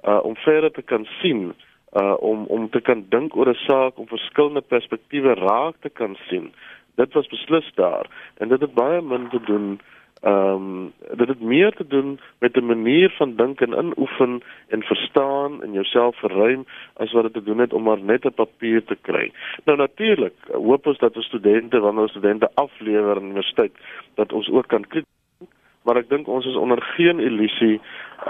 [0.03, 1.53] uh, om verder te kan sien
[1.95, 6.15] uh om om te kan dink oor 'n saak om verskillende perspektiewe raak te kan
[6.27, 6.53] sien.
[6.95, 8.05] Dit was beslis daar
[8.37, 9.79] en dit het baie min te doen
[10.21, 14.83] ehm um, dit het meer te doen met 'n manier van dink en inoefen en
[14.83, 18.83] verstaan en jouself verruim as wat dit te doen het om maar net 'n papier
[18.83, 19.31] te kry.
[19.65, 23.73] Nou natuurlik hoop ons dat ons studente wanneer ons studente aflewer aan universiteit
[24.13, 24.85] dat ons ook kan
[25.85, 27.81] maar ek dink ons is onder geen illusie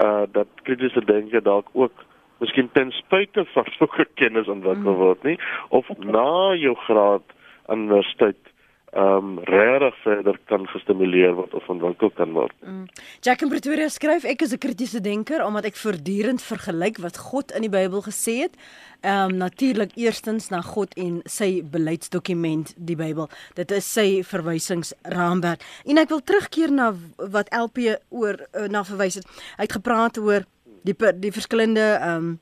[0.04, 2.04] uh dat kritiese denke dalk ook
[2.42, 5.00] miskien ten spyte van sulke kennis ontwikkel mm.
[5.04, 7.26] word nie of na jou graad
[7.66, 8.52] aan universiteit
[8.96, 12.54] ehm um, regtig verder kan gestimuleer word of ontwikkel kan word.
[12.64, 12.86] Mm.
[13.20, 17.50] Jack in Pretoria skryf ek is 'n kritiese denker omdat ek voortdurend vergelyk wat God
[17.50, 18.54] in die Bybel gesê het.
[19.02, 23.28] Ehm um, natuurlik eerstens na God en sy beleidsdokument die Bybel.
[23.54, 25.60] Dit is sy verwysingsraamwerk.
[25.84, 29.26] En ek wil terugkeer na wat LP oor uh, na verwys het.
[29.58, 30.46] Hy het gepraat oor
[30.86, 32.34] die die verskillende ehm um,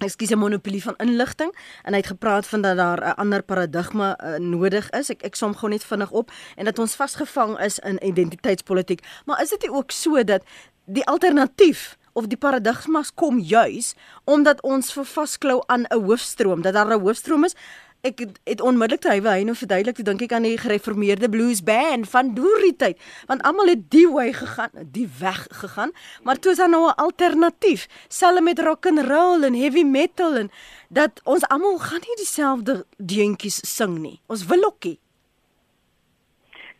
[0.00, 1.52] ekskuus 'n monopolie van inligting
[1.84, 5.10] en hy het gepraat van dat daar 'n ander paradigma uh, nodig is.
[5.10, 9.04] Ek ek som gou net vinnig op en dat ons vasgevang is in identiteitspolitiek.
[9.26, 10.42] Maar is dit nie ook so dat
[10.84, 16.88] die alternatief of die paradigmas kom juis omdat ons vasklou aan 'n hoofstroom, dat daar
[16.88, 17.54] 'n hoofstroom is
[18.02, 21.62] ek het, onmiddellik te hywe hy nou verduidelik toe dink ek aan die gereformeerde blues
[21.62, 22.98] band van doorie tyd.
[23.26, 26.96] Want almal het die way gegaan die weg gegaan maar toe is daar nou 'n
[26.96, 27.86] alternatief.
[28.08, 30.50] Selfs met rock and roll en heavy metal en
[30.88, 34.20] dat ons almal gaan nie dieselfde deuntjies sing nie.
[34.26, 34.98] Ons wil ookie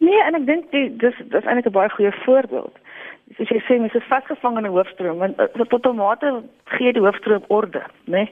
[0.01, 2.77] nee en ek dink dis dis eintlik 'n baie goeie voorbeeld
[3.37, 7.03] soos jy sê mens is vasgevang in 'n hoofstroom want uh, tot tomate gee die
[7.03, 8.29] hoofstroom orde nee?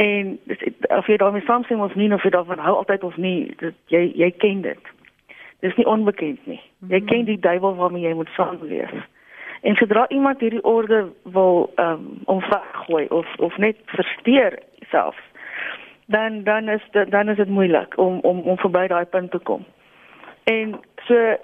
[0.00, 3.52] En dis of jy daarmee saamstem of nie of jy daarvan hou altyd of nie,
[3.60, 4.92] dit, jy jy ken dit.
[5.60, 6.60] Dis nie onbekend nie.
[6.88, 7.06] Jy mhm.
[7.06, 8.94] ken die duiwel waarmee jy moet saamleef.
[9.60, 14.56] En sodra iemand hierdie orde wil ehm um, omvergooi of of net versteur
[14.88, 15.16] self,
[16.06, 19.38] dan dan is dit dan is dit moeilik om om om verby daai punt te
[19.38, 19.66] kom.
[20.50, 21.36] En so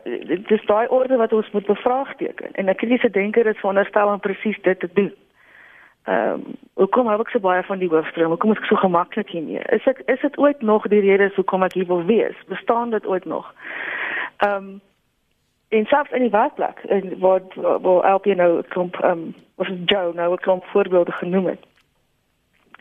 [0.49, 2.53] dis daai orde wat ons moet bevraagteken.
[2.53, 5.15] En 'n kritiese denker is veronderstel om presies dit te doen.
[6.07, 6.43] Ehm, um,
[6.75, 8.29] hoekom hou ek so baie van die hoofstroom?
[8.29, 9.63] Hoekom is ek so gemaklik hiermee?
[9.77, 12.37] Is dit is dit ooit nog die rede hoekom ek hier wil wees?
[12.47, 13.55] Bestaan dit ooit nog?
[14.37, 14.81] Ehm um,
[15.69, 17.41] in selfs in die werkplek en waar
[18.03, 21.67] help jy nou kom ehm um, is Joe nou 'n klomp voorbeelde genoem het.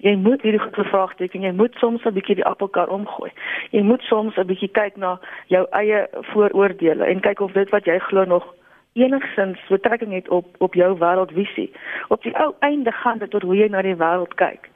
[0.03, 1.41] Jy moet hierdie goed bevraagteken.
[1.41, 3.31] Jy moet soms 'n bietjie die appelkar omgooi.
[3.71, 7.85] Jy moet soms 'n bietjie kyk na jou eie vooroordeele en kyk of dit wat
[7.85, 8.53] jy glo nog
[8.93, 11.71] enigsins betrekking het op op jou wêreldvisie.
[12.07, 14.69] Op die ou einde gaan dit oor hoe jy na die wêreld kyk.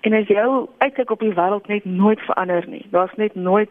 [0.00, 3.70] En as jou uitkyk op die wêreld net nooit verander nie, daar's net nooit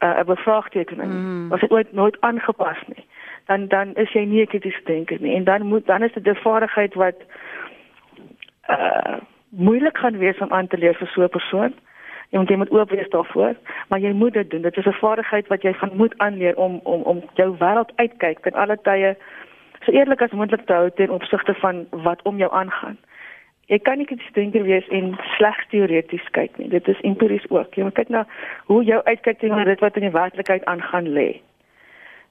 [0.00, 1.12] uh, 'n uh, bevraagtekening.
[1.12, 1.48] Mm.
[1.48, 3.06] Was dit ooit nooit aangepas nie.
[3.46, 6.26] Dan dan is jy nie 'n kritiese denker nie en dan moet dan is dit
[6.26, 7.16] 'n vaardigheid wat
[8.68, 9.16] uh
[9.50, 11.74] moeilik gaan wees om aan te leer vir so 'n persoon.
[12.30, 13.54] Jy moet jy moet oop wees daarvoor,
[13.88, 14.62] maar jy moet dit doen.
[14.62, 18.38] Dit is 'n vaardigheid wat jy van moet aanleer om om om jou wêreld uitkyk
[18.38, 19.16] ten alle tye
[19.84, 22.98] so eerlik as moontlik te hou ten opsigte van wat om jou aangaan.
[23.66, 26.68] Jy kan nie net denker wees en slegs teoreties kyk nie.
[26.68, 27.74] Dit is empiries ook.
[27.74, 28.26] Jy moet kyk na
[28.64, 31.40] hoe jou uitkyk teenoor dit wat in die werklikheid aangaan lê.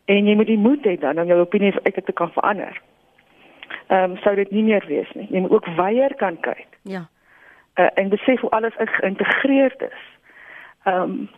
[0.06, 2.82] En jy moet die moed hê dan om jou opinie uit te kan verander.
[3.88, 5.28] Ehm um, sou dit nie meer wees nie.
[5.32, 6.68] Jy moet ook weier kan kyk.
[6.82, 7.08] Ja.
[7.76, 10.02] Uh, en besef hoe alles geïntegreerd is.
[10.84, 11.30] Ehm um,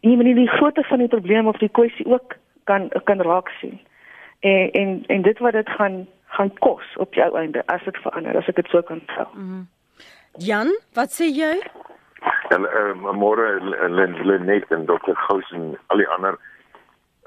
[0.00, 3.48] jy moet nie die grootte van die probleem of die kwessie ook kan kan raak
[3.60, 3.80] sien.
[4.40, 8.36] En en en dit wat dit gaan gaan kos op jou einde as dit verander
[8.36, 9.26] as ek dit so kan sê.
[9.34, 9.68] Mm -hmm.
[10.38, 11.58] Jan, wat sê jy?
[12.48, 13.58] En uh, môre
[14.24, 15.14] Lenet en Dr.
[15.26, 16.38] Gous en al die ander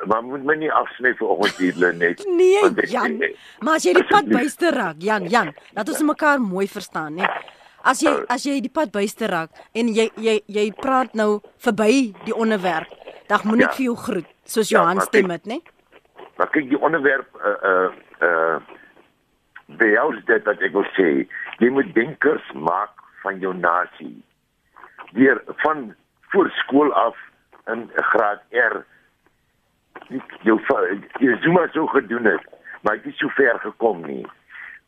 [0.05, 2.23] maar moet my nie afsny vir oggend hier Lenet.
[2.27, 3.17] nee, Jan.
[3.59, 7.29] Maar as jy die pad byste raak, Jan, Jan, laat ons mekaar mooi verstaan, né?
[7.83, 11.41] As jy uh, as jy die pad byste raak en jy jy jy praat nou
[11.63, 12.91] verby die onderwerp,
[13.27, 13.75] dan moet ek ja.
[13.79, 15.59] vir jou groet soos Johan ja, stem dit, né?
[16.39, 17.89] Maar kyk die onderwerp uh uh
[18.27, 18.79] uh
[19.79, 21.25] behels dit wat ek wil sê,
[21.59, 24.15] jy moet denkers maak van jou nasie.
[25.17, 25.91] Deur van
[26.33, 27.19] voor skool af
[27.71, 28.83] in graad R
[30.43, 30.60] jou
[31.19, 32.45] jy Zuma so gedoen het,
[32.82, 34.25] maar dit is so ver gekom nie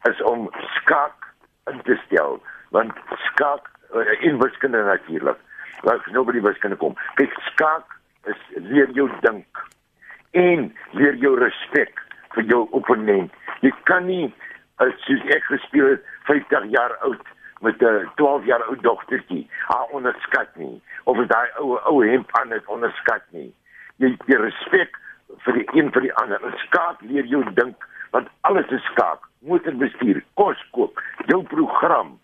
[0.09, 1.33] is om skaak
[1.71, 2.41] in te stel
[2.75, 2.93] want
[3.31, 5.39] skaak uh, in wiskunde natuurlik
[5.85, 6.95] want nobody wiskunde kom.
[7.15, 9.61] Kyk skaak is leer jou dink
[10.31, 12.01] en leer jou respek
[12.35, 13.31] vir jou opponent.
[13.61, 14.33] Jy kan nie
[14.83, 17.21] as soos ek gespeel het 50 jaar oud
[17.61, 22.51] met 'n 12 jaar oud dogtertjie haar onderskat nie of daai ou ou hemp aan
[22.51, 23.53] het onderskat nie
[24.03, 24.99] jy jy respek
[25.45, 26.43] vir die een vir die ander.
[26.43, 29.25] En skaak leer jou dink want alles is skaak.
[29.47, 32.15] Motorbestuur kos kook jou program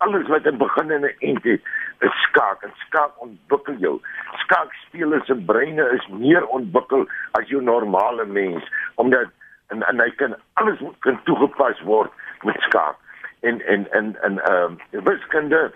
[0.00, 1.60] alles wat in begin en eind het
[2.06, 2.62] is skaak.
[2.62, 3.98] En skaak ontwikkel jou.
[4.44, 7.06] Skaakspelers se breine is meer ontwikkel
[7.38, 8.64] as jou normale mens
[9.02, 9.28] omdat
[9.70, 12.10] en en hy kan alles kan toegepas word
[12.48, 12.96] met skaak.
[13.40, 15.70] En en en en ehm uh, wiskunde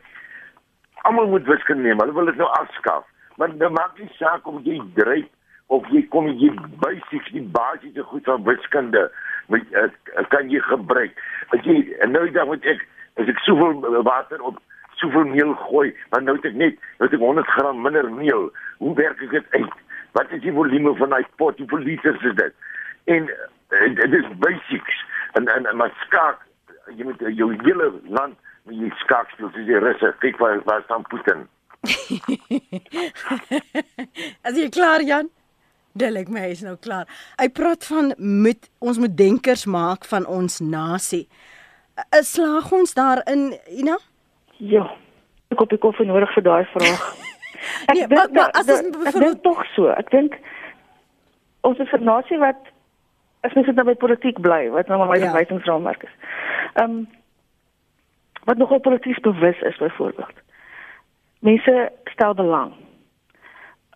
[1.02, 3.04] almal moet wiskunde neem hulle wil dit nou afskaaf.
[3.36, 5.28] Maar dit maak nie saak of jy dryf
[5.72, 6.50] of jy kom jy
[6.82, 9.06] basies die basiese goed van wiskunde
[9.52, 9.88] met uh,
[10.32, 11.16] kan jy gebruik.
[11.54, 12.80] As jy en nou dan moet ek
[13.20, 14.60] as ek soveel water op
[15.00, 18.50] soveel meel gooi maar nou het ek net nou het ek 100 gram minder meel
[18.82, 19.76] hoe werk ek dit uit?
[20.14, 21.58] Wat is die volume van daai pot?
[21.58, 22.54] Hoeveel liters is dit?
[23.10, 23.22] En
[23.72, 24.96] dit uh, is basics.
[25.38, 26.38] En en maar skaak
[26.94, 28.36] jy moet jou hele land
[28.68, 31.40] met jy skaak speel soos jy rus kyk waar waar staan Putin.
[34.46, 35.28] As jy klaar Jan
[35.94, 37.06] Delik my is nou klaar.
[37.38, 41.28] Hy praat van moet ons moet denkers maak van ons nasie.
[42.18, 43.94] Is slaag ons daarin, Ina?
[44.58, 44.88] Ja.
[45.54, 47.06] Ek op die koffie nodig vir daai vraag.
[47.90, 49.86] Ek nee, maar, maar as dit bevoel tog so.
[49.94, 50.34] Ek dink
[51.62, 52.58] ons is 'n nasie wat
[53.46, 55.30] as mens dit nou by politiek bly, wat nou maar my ja.
[55.30, 56.14] verwysingsraamwerk is.
[56.74, 57.08] Ehm um,
[58.44, 60.42] wat nogal polities bewus is byvoorbeeld.
[61.38, 62.74] Mense stel belang.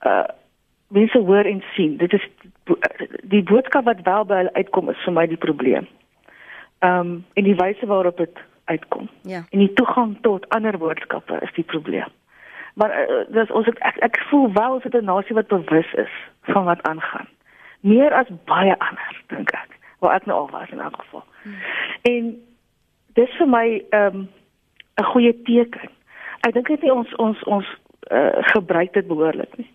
[0.07, 0.38] Uh
[0.89, 1.97] mense hoor en sien.
[1.97, 2.29] Dit is
[3.23, 5.89] die boodskap wat wel by hulle uitkom is vir my die probleem.
[6.79, 9.09] Ehm um, en die wyse waarop dit uitkom.
[9.23, 9.43] Ja.
[9.51, 12.09] En die toegang tot ander boodskappe is die probleem.
[12.75, 15.93] Maar uh, dis ons ek, ek ek voel wel as dit 'n nasie wat bewus
[15.93, 16.15] is
[16.53, 17.29] van wat aangaan.
[17.81, 19.79] Meer as baie ander dink ek.
[19.99, 21.25] Waar ek nou al was in elk geval.
[21.43, 21.55] Hmm.
[22.03, 22.43] En
[23.13, 24.29] dis vir my ehm um,
[25.01, 25.91] 'n goeie teken.
[26.41, 27.67] Ek dink dit ons ons ons
[28.11, 29.71] uh, gebruik dit behoorlik nie.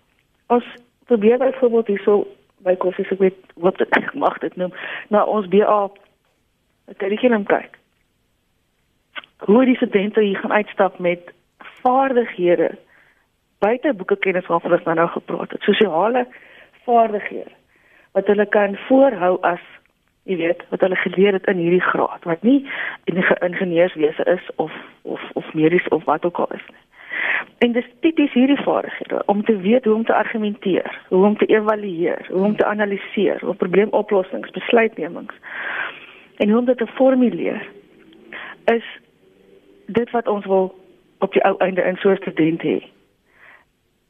[0.48, 0.66] Ons
[1.06, 2.28] probeer byvoorbeeld hierso
[2.64, 4.74] by koffie se weet wat ek mag dit noem
[5.10, 5.90] na ons BA
[7.00, 7.78] kurrikulum kyk.
[9.44, 11.32] Hoe die studente hier gaan uitstap met
[11.84, 12.72] vaardighede
[13.60, 16.28] buite boeke kennis waarvan ons nou gepraat het, sosiale
[16.86, 17.52] vaardighede
[18.14, 19.64] wat hulle kan voorhou as
[20.30, 22.60] jy weet wat hulle geleer het in hierdie graad wat nie
[23.12, 26.84] in ingenieurswese is of of of medies of wat ook al is nie.
[27.58, 31.46] En dis tipies hierdie vaardighede om te weet hoe om te argumenteer, hoe om te
[31.46, 35.36] evalueer, hoe om te analiseer, hoe probleemoplossings, besluitnemings
[36.36, 37.68] en hoe om dit te formuleer.
[38.66, 38.86] Is
[39.86, 40.76] dit wat ons wil
[41.20, 42.84] op die ou einde in so 'n student hê.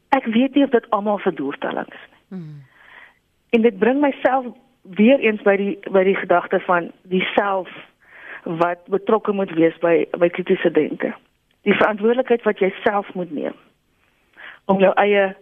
[0.10, 2.40] Ek weet nie of dit almal se doelstelling is nie.
[2.40, 2.62] Hmm.
[3.50, 4.46] En dit bring myself
[4.82, 7.70] weer eens by die by die gedagte van die self
[8.44, 11.14] wat betrokke moet wees by by kritiese denke.
[11.64, 13.56] Die verantwoordelikheid wat jy self moet neem
[14.66, 15.36] om jou eie eh,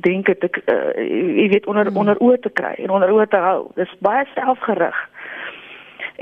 [0.00, 1.96] denke te uh, jy weet onder hmm.
[1.96, 3.58] onder oë te kry en onder oë te hou.
[3.76, 4.96] Dis baie selfgerig.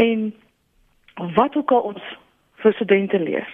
[0.02, 0.32] En
[1.38, 2.08] wat ook al ons
[2.62, 3.46] vir studente leer.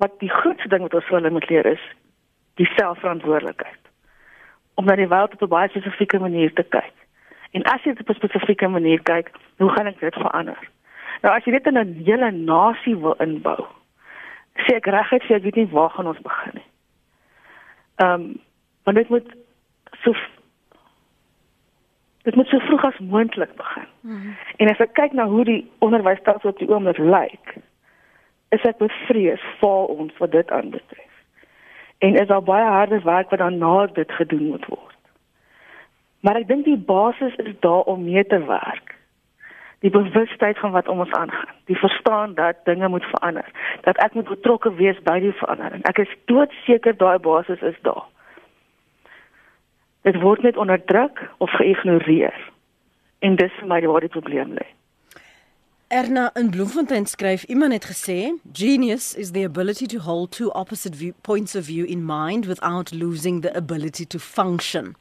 [0.00, 1.84] Wat die grootste ding wat ons vir hulle moet leer is
[2.60, 3.80] die selfverantwoordelikheid.
[4.80, 6.96] Om na die wêreld op 'n baie spesifieke manier te kyk.
[7.52, 10.58] En as jy op 'n spesifieke manier kyk, hoe gaan ek dit verander?
[11.22, 13.66] Nou as jy dit in 'n hele nasie wil inbou,
[14.66, 16.68] sê ek reguit sê ek weet nie waar gaan ons begin nie.
[17.96, 18.40] Ehm um,
[18.84, 19.28] want dit moet
[20.02, 20.14] so
[22.22, 23.86] dit moet so vroeg as moontlik begin.
[24.00, 24.36] Mm -hmm.
[24.56, 27.56] En as ek kyk na hoe die onderwysstelsel op die oomblik lyk,
[28.48, 31.12] is ek bevrees vir ons wat dit aanbetref.
[31.98, 34.98] En is daar baie harde werk wat dan na dit gedoen moet word.
[36.20, 39.01] Maar ek dink die basis is daar om mee te werk
[39.82, 43.48] die bewustheid van wat om ons aangaan, die verstaan dat dinge moet verander,
[43.82, 45.82] dat ek moet betrokke wees by die verandering.
[45.90, 48.04] Ek is doodseker daai basis is daar.
[50.06, 52.36] Dit word net onderdruk of geïgnoreer.
[53.26, 54.68] En dis vir my waar die probleem lê.
[55.92, 60.96] Erna in Bloemfontein skryf iemand het gesê, genius is the ability to hold two opposite
[60.96, 64.94] view, points of view in mind without losing the ability to function.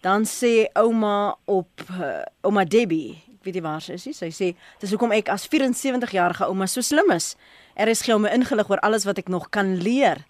[0.00, 4.06] Dan sê ouma op uh, ouma Debbie weet jy waar sy is?
[4.16, 7.34] Sy sê dis hoekom ek as 74 jarige ouma so slim is.
[7.76, 10.24] Er is gee my ingelig oor alles wat ek nog kan leer.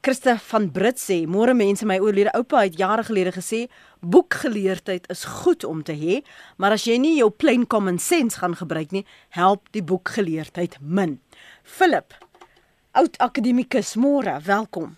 [0.00, 3.66] Christa van Brit sê, môre mense, my oorlede oupa het jare gelede gesê,
[4.00, 6.22] boekgeleerdheid is goed om te hê,
[6.56, 9.04] maar as jy nie jou plain common sense gaan gebruik nie,
[9.36, 11.18] help die boekgeleerdheid min.
[11.68, 12.16] Philip,
[12.96, 14.96] oud akademikus, môre, welkom.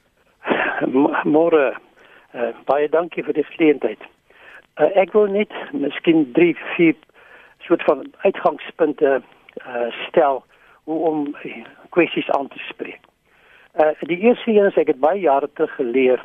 [1.27, 1.73] Môre.
[2.33, 4.07] Uh, baie dankie vir die geleentheid.
[4.79, 6.95] Uh, ek wil net miskien 3 4
[7.67, 9.23] soort van uitgangspunte
[9.67, 10.45] uh, stel
[10.85, 11.37] hoe om
[11.89, 13.01] kwessies aan te spreek.
[13.75, 16.25] Uh die eerste een is ek het baie jare terug geleer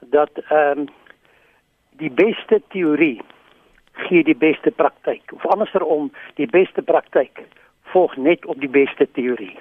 [0.00, 0.88] dat ehm um,
[1.96, 3.20] die beste teorie
[3.92, 7.42] gee die beste praktyk of andersom die beste praktyk
[7.94, 9.58] volg net op die beste teorie.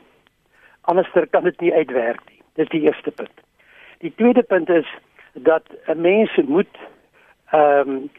[0.82, 2.42] Anderster kan dit nie uitwerk nie.
[2.54, 3.44] Dis die eerste punt.
[3.98, 4.90] Die tweede punt is
[5.34, 6.78] dat 'n mens moet
[7.52, 8.10] ehm um,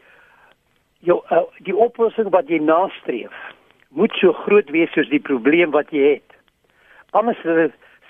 [1.05, 3.33] jou uh, die oplossing wat jy nastreef
[3.95, 6.31] moet so groot wees soos die probleem wat jy het.
[7.15, 7.39] Anders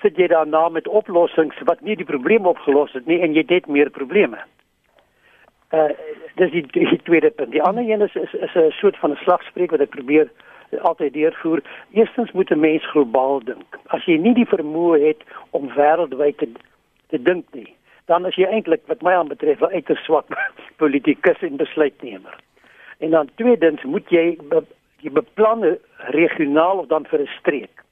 [0.02, 3.68] sit jy daarna met oplossings wat nie die probleem opgelos het nie en jy het
[3.70, 4.40] meer probleme.
[5.74, 5.90] Uh
[6.36, 7.54] dis die, die tweede punt.
[7.54, 10.28] Die ander een is is, is 'n soort van 'n slagspreuk wat ek probeer
[10.82, 11.62] altyd deurvoer.
[11.92, 13.78] Eerstens moet 'n mens globaal dink.
[13.86, 16.48] As jy nie die vermoë het om wêreldwyd te,
[17.08, 20.26] te dink nie, dan is jy eintlik wat my aanbetref 'n uiters swak
[20.82, 22.36] politikus en besluitnemer.
[22.98, 24.62] En dan tweedens moet jy be,
[25.04, 25.64] jy beplan
[25.96, 27.84] regionaal of dan vir 'n streek.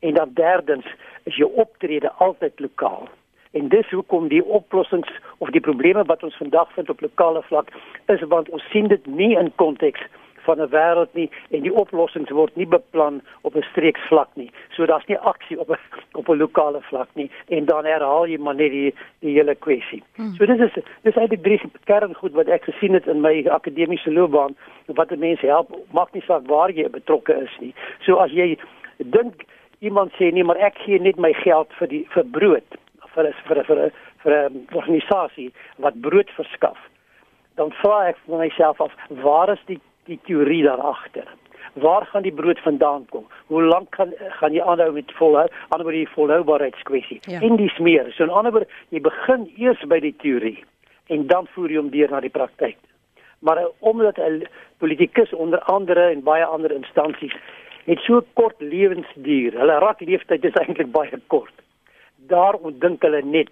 [0.00, 0.86] En dan derdens
[1.22, 3.08] is jou optrede altyd lokaal.
[3.50, 7.68] En dis hoekom die oplossings of die probleme wat ons vandag vind op lokale vlak
[8.06, 10.00] is want ons sien dit nie in konteks
[10.46, 14.50] van 'n wêreld nie en die oplossings word nie beplan op 'n streeksvlak nie.
[14.70, 15.78] So daar's nie aksie op 'n
[16.20, 20.02] op 'n lokale vlak nie en dan herhaal jy maar net die die hele kwessie.
[20.16, 20.34] Hmm.
[20.34, 24.56] So dis is dis eintlik drie kerngoed wat ek gesien het in my akademiese loopbaan
[24.86, 27.74] wat mense help maak nie saak waar jy betrokke is nie.
[28.00, 28.58] So as jy
[28.96, 29.44] dink
[29.78, 32.78] iemand sê nee maar ek gee net my geld vir die vir brood
[33.14, 33.90] vir vir vir
[34.22, 36.78] vir 'n organisasie wat brood verskaf
[37.54, 39.80] dan vra ek vir myself af waar is die
[40.12, 41.28] die teorie daar agter.
[41.80, 43.24] Waar gaan die brood vandaan kom?
[43.46, 45.46] Hoe lank gaan gaan jy aanhou met volhou?
[45.68, 47.20] Anderswoorde die volhoubaarheidskwessie.
[47.32, 47.40] Ja.
[47.40, 48.12] In die smeer.
[48.12, 50.64] So 'n ander woord, jy begin eers by die teorie
[51.08, 52.76] en dan voer jy hom deur na die praktyk.
[53.40, 54.46] Maar omdat 'n
[54.78, 57.34] politikus onder andere en baie ander instansies
[57.84, 59.58] het so kort lewensduur.
[59.58, 61.54] Hulle raklewensduur is eintlik baie kort.
[62.16, 63.50] Daar ontdink hulle net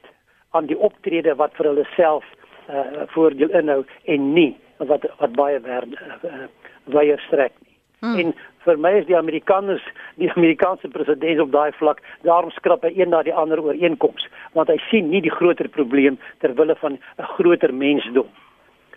[0.51, 2.25] aan die optrede wat vir hulle self
[2.69, 4.57] uh, voordeel inhou en nie
[4.89, 5.93] wat wat baie werd
[6.25, 6.47] uh,
[6.85, 7.77] weier strek nie.
[8.01, 8.19] Hmm.
[8.19, 9.85] En vir my is die Amerikaners,
[10.21, 14.73] die Amerikaanse president op daai vlak, daarom skrap hy een na die ander ooreenkoms, want
[14.73, 18.29] hy sien nie die groter probleem ter wille van 'n groter mensdom.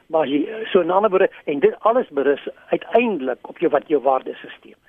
[0.08, 4.02] Maar hy so 'n ander woorde en dit alles berus uiteindelik op jou wat jou
[4.02, 4.83] waardesisteem is.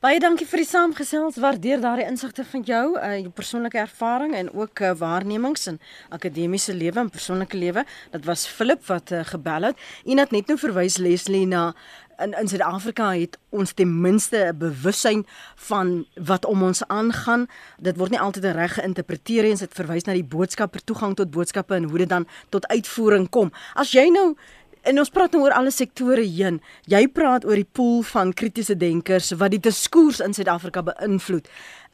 [0.00, 1.36] Baie dankie vir die saamgesels.
[1.44, 5.76] Waardeer daardie insigte van jou, uh, jou persoonlike ervaring en ook uh, waarnemings in
[6.08, 7.84] akademiese lewe en persoonlike lewe.
[8.14, 9.82] Dit was Philip wat uh, gebel het.
[10.08, 11.74] En het net nou verwys Leslie na
[12.20, 15.26] in in Suid-Afrika het ons ten minste 'n bewussyn
[15.56, 17.46] van wat om ons aangaan.
[17.78, 19.56] Dit word nie altyd reg geïnterpreteer nie.
[19.56, 23.52] Dit verwys na die boodskapper toegang tot boodskappe en hoe dit dan tot uitvoering kom.
[23.74, 24.36] As jy nou
[24.82, 26.60] en ons praat nou oor alle sektore heen.
[26.90, 31.48] Jy praat oor die pool van kritiese denkers wat die diskurs in Suid-Afrika beïnvloed.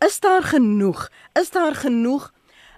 [0.05, 1.09] Is daar genoeg?
[1.41, 2.31] Is daar genoeg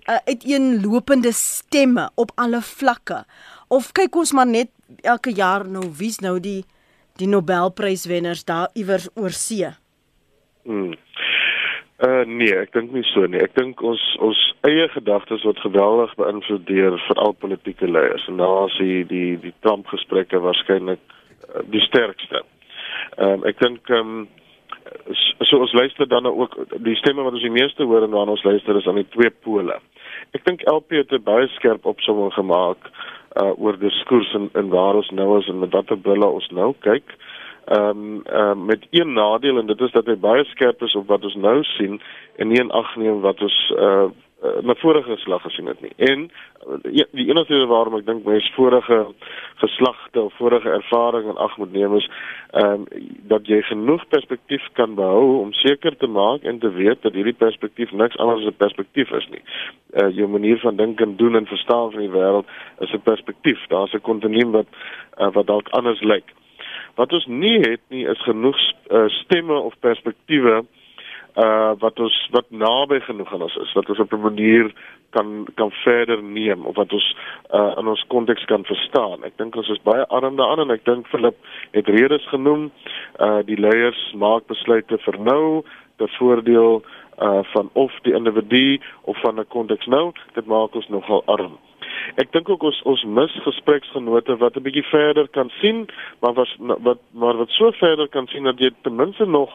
[0.08, 3.24] uh, uiteenlopende stemme op alle vlakke?
[3.68, 4.72] Of kyk ons maar net
[5.04, 6.64] elke jaar nou wie's nou die
[7.18, 9.66] die Nobelpryswenners daar iewers oor see?
[10.62, 10.94] Hmm.
[11.98, 13.40] Uh nee, ek dink nie so nie.
[13.42, 14.38] Ek dink ons ons
[14.68, 18.26] eie gedagtes word geweldig beïnvloed deur veral politieke leiers.
[18.30, 22.44] En daar is die die, die Trump gesprekke waarskynlik uh, die sterkste.
[23.16, 24.28] Ehm um, ek dink ehm um,
[25.42, 26.54] so ons luister dan nou ook
[26.86, 29.34] die stemme wat ons die meeste hoor en waarna ons luister is aan die twee
[29.42, 29.80] pole.
[30.38, 32.92] Ek dink LP het 'n baie skerp opsomming gemaak
[33.42, 36.76] uh oor diskurs en, en waar ons nou is en met watter brille ons nou
[36.86, 37.10] kyk.
[37.10, 37.27] Uh
[37.68, 41.06] ehm um, uh, met een nadeel en dit is dat hy baie skerp is op
[41.06, 42.00] wat ons nou sien
[42.36, 44.06] en nie in ag neem wat ons uh,
[44.42, 45.92] uh na vorige geslag gesien het nie.
[45.96, 46.78] En uh,
[47.12, 48.98] die enigste rede waarom ek dink mens vorige
[49.60, 52.08] geslagte of vorige ervaring in ag moet neem is
[52.50, 52.86] ehm um,
[53.34, 57.36] dat jy genoeg perspektief kan behou om seker te maak en te weet dat hierdie
[57.44, 59.44] perspektief niks anders as 'n perspektief is nie.
[59.92, 62.46] Uh jou manier van dink en doen en verstaan van die wêreld
[62.80, 63.66] is 'n perspektief.
[63.68, 64.66] Daar's 'n kontinuum wat
[65.20, 66.32] uh, wat dalk anders lyk.
[66.98, 68.58] Wat ons nie het nie is genoeg
[68.90, 70.64] uh, stemme of perspektiewe
[71.38, 74.72] uh wat ons wat naby genoeg aan ons is wat ons op 'n manier
[75.14, 77.16] kan kan verder neem of wat ons
[77.54, 79.24] uh in ons konteks kan verstaan.
[79.24, 81.36] Ek dink ons is baie arm daaraan en ek dink Philip
[81.72, 82.70] het redes genoem.
[83.20, 85.62] Uh die leiers maak besluite vir nou,
[85.98, 86.82] te voordeel
[87.20, 90.12] uh van of die individu of van 'n konteks nou.
[90.32, 91.58] Dit maak ons nogal arm.
[92.14, 95.88] Ek dink ook ons ons mis gespreksgenote wat 'n bietjie verder kan sien,
[96.20, 99.50] maar was wat maar wat so verder kan sien dat jy ten minste nog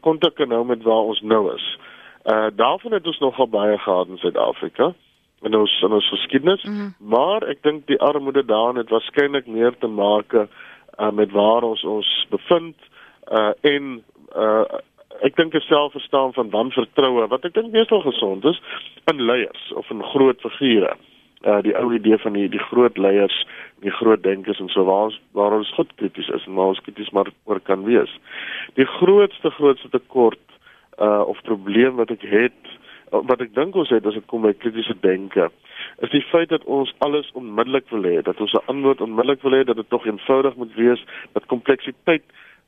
[0.00, 1.78] kontak kan hou met waar ons nou is.
[2.24, 4.94] Uh daarvan het ons nogal baie gehad in Suid-Afrika
[5.42, 6.94] en ons en ons geskiedenis, mm -hmm.
[6.98, 10.46] maar ek dink die armoede daarin het waarskynlik meer te maak uh,
[11.12, 12.76] met waar ons ons bevind
[13.32, 14.04] uh en
[14.36, 14.64] uh
[15.22, 18.60] ek dink 'n selfverstaan van wanvertroue wat ek dink meestal gesond is
[19.10, 20.96] in leiers of in groot figure
[21.44, 23.36] uh, die ou idee van die die groot leiers,
[23.84, 26.82] die groot denkers en so waar ons waar ons goed krities is en waar ons
[26.86, 28.12] krities maar oor kan wees.
[28.74, 30.42] Die grootste grootste tekort
[30.98, 32.74] uh of probleem wat ek het
[33.10, 35.50] wat ek dink ons het as dit kom by kritiese denke
[36.04, 39.52] is die feit dat ons alles onmiddellik wil hê, dat ons 'n antwoord onmiddellik wil
[39.52, 42.24] hê, dat dit tog eenvoudig moet wees, dat kompleksiteit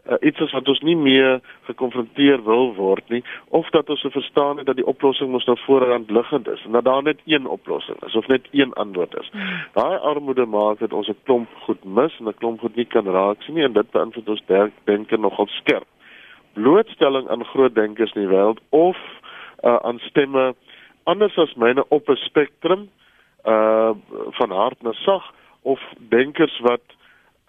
[0.07, 4.57] uh, iets is wat ons nie meer gekonfronteer wil word nie of dat ons verstaan
[4.61, 7.99] het dat die oplossing mos nou voorhand liggend is en dat daar net een oplossing
[8.07, 9.28] is of net een antwoord is.
[9.32, 9.61] Hmm.
[9.74, 13.07] Daai armoede maak dat ons 'n klomp goed mis en 'n klomp goed nie kan
[13.07, 14.42] raak sien nie en dit beïnvloed ons
[14.84, 15.86] denke nogal skerp.
[16.53, 18.96] Blootstelling aan groot denkers in die wêreld of
[19.62, 20.55] uh, aan stemme
[21.05, 22.88] anders as myne op 'n spektrum
[23.44, 23.90] uh
[24.38, 25.32] van hard na sag
[25.62, 26.84] of denkers wat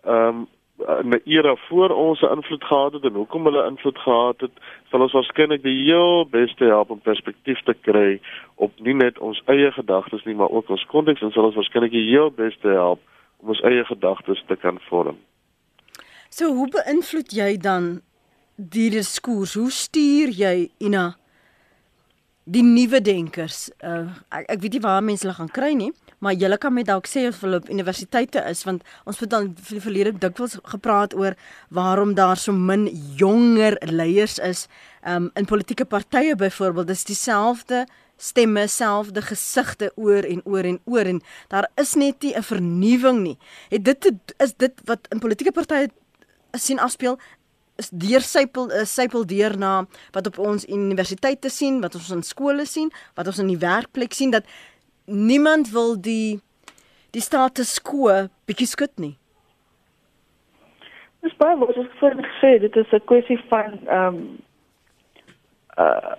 [0.03, 0.47] ehm um,
[0.79, 4.51] in 'n era voor ons 'n invloed gehad het en hoekom hulle invloed gehad het,
[4.89, 8.19] sal ons waarskynlik die heel beste help om perspektief te kry
[8.55, 11.91] op nie net ons eie gedagtes nie, maar ook ons konteks en sal ons waarskynlik
[11.91, 12.99] die heel beste help
[13.37, 15.17] om ons eie gedagtes te kan vorm.
[16.29, 18.01] So hoe beïnvloed jy dan
[18.55, 19.53] die diskurs?
[19.53, 21.15] Hoe stuur jy Ina
[22.49, 23.69] die nuwe denkers?
[23.83, 26.87] Uh, ek, ek weet nie waar mense hulle gaan kry nie maar julle kan met
[26.87, 30.57] dalk sê of hulle op universiteite is want ons het dan vir die verlede dikwels
[30.73, 31.37] gepraat oor
[31.75, 32.87] waarom daar so min
[33.19, 34.67] jonger leiers is
[35.07, 37.85] um, in politieke partye byvoorbeeld dis dieselfde
[38.19, 43.23] stemme selfde gesigte oor en oor en oor en daar is net nie 'n vernuwing
[43.23, 43.37] nie
[43.69, 45.89] het dit is dit wat in politieke partye
[46.57, 47.19] sien afspeel
[47.91, 52.91] deur sypel sypel deur na wat op ons universiteite sien wat ons in skole sien
[53.15, 54.43] wat ons in die werkplek sien dat
[55.05, 56.41] niemand wil die
[57.15, 59.15] die status quo bietjie skud nie.
[61.25, 64.19] Dis baie wat ek voor gesê, dit is 'n kwessie van ehm um,
[65.77, 66.15] uh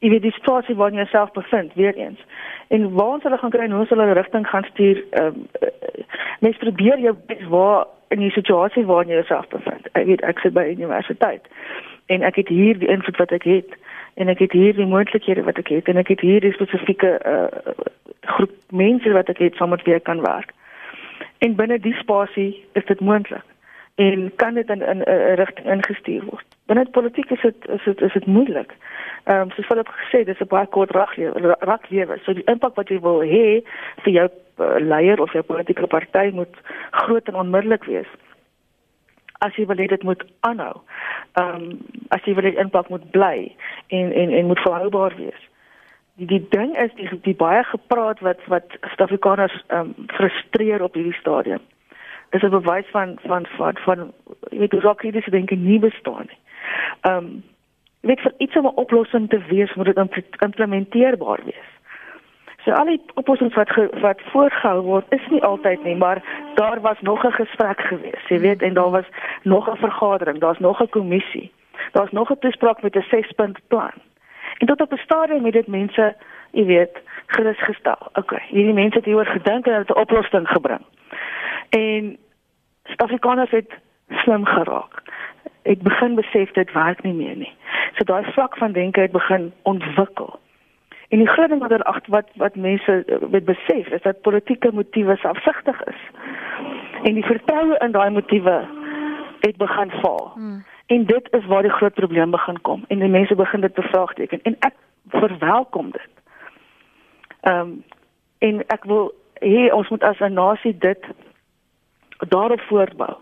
[0.00, 2.20] jy weet die situasie waarin jy jouself bevind weer eens.
[2.68, 5.48] En waar ons hulle gaan kry en hoe ons hulle rigting gaan stuur, ehm um,
[6.40, 9.88] mens probeer jou bes waar in die situasie waarin jy jouself bevind.
[9.92, 11.46] Ek weet ek sit by universiteit
[12.06, 13.76] en ek het hier die invloed wat ek het
[14.14, 17.12] en ek het hier die moontlikhede wat ek het en ek het hier die spesifieke
[17.20, 17.84] uh,
[18.34, 20.56] groep mense wat ek het saam met wie ek kan werk.
[21.44, 23.44] En binne die spasie is dit moontlik
[23.94, 25.02] en kan dit in 'n
[25.34, 26.46] rigting ingestuur word.
[26.66, 28.72] Binne politiek is dit is dit is dit moeilik.
[29.24, 30.90] Ehm um, soos Philip gesê, dis 'n baie kort
[31.60, 32.18] raklewe.
[32.24, 33.62] So die impak wat jy wil hê
[34.02, 34.28] vir jou
[34.58, 36.56] uh, leier of jou politieke party moet
[36.90, 38.08] groot en onmiddellik wees
[39.40, 40.80] as jy wil hê dit moet aanhou.
[41.40, 41.78] Ehm um,
[42.14, 43.54] as jy wil hê impak moet bly
[43.88, 45.42] en en en moet volhoubaar wees.
[46.20, 50.94] Die die ding is die die baie gepraat wat wat Suid-Afrikaners ehm um, frustreer op
[50.94, 51.62] hierdie stadium.
[52.30, 54.12] Is 'n bewys van van van van
[54.50, 56.38] jy weet hoe kritiese denke nie bestaan nie.
[57.00, 57.42] Ehm um,
[58.00, 61.70] jy weet vir iets om 'n oplossing te wees, moet dit implementeerbaar wees.
[62.64, 66.22] So al die oplossings wat ge, wat voorgehou word is nie altyd nie, maar
[66.54, 69.08] daar was nog 'n gesprek gewees, jy weet, en daar was
[69.42, 71.52] nog 'n vergadering, daar's nog 'n kommissie.
[71.92, 73.92] Daar's nog 'n toespraak met 'n 6-punt plan.
[74.58, 76.16] En tot op 'n stadium het dit mense,
[76.50, 78.08] jy weet, gerus gestel.
[78.12, 80.84] OK, hierdie mense het hieroor gedink en het 'n oplossing gebring.
[81.68, 82.18] En
[82.84, 83.70] Suid-Afrikaners het
[84.08, 85.02] slim geraak.
[85.62, 87.52] Het begin besef dit werk nie meer nie.
[87.94, 90.38] So daai vlak van denke het begin ontwikkel.
[91.08, 94.20] En die groot ding wat er agter wat wat mense met eh, besef is dat
[94.20, 96.02] politieke motiewe afsigtig is.
[97.02, 98.68] En die vertroue in daai motiewe
[99.40, 100.30] het begin val.
[100.34, 100.64] Hmm.
[100.86, 104.42] En dit is waar die groot probleem begin kom en die mense begin dit bevraagteken
[104.42, 104.74] en ek
[105.08, 106.19] verwelkom dit.
[107.40, 107.84] Ehm um,
[108.38, 111.04] en ek wil hê ons moet as 'n nasie dit
[112.28, 113.14] daarop voortbou.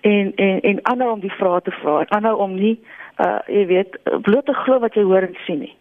[0.00, 2.80] En en en ander om die vrae te vra, ander om nie
[3.18, 5.76] uh jy weet bloot te glo wat jy hoor en sien nie.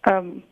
[0.00, 0.42] Ehm um,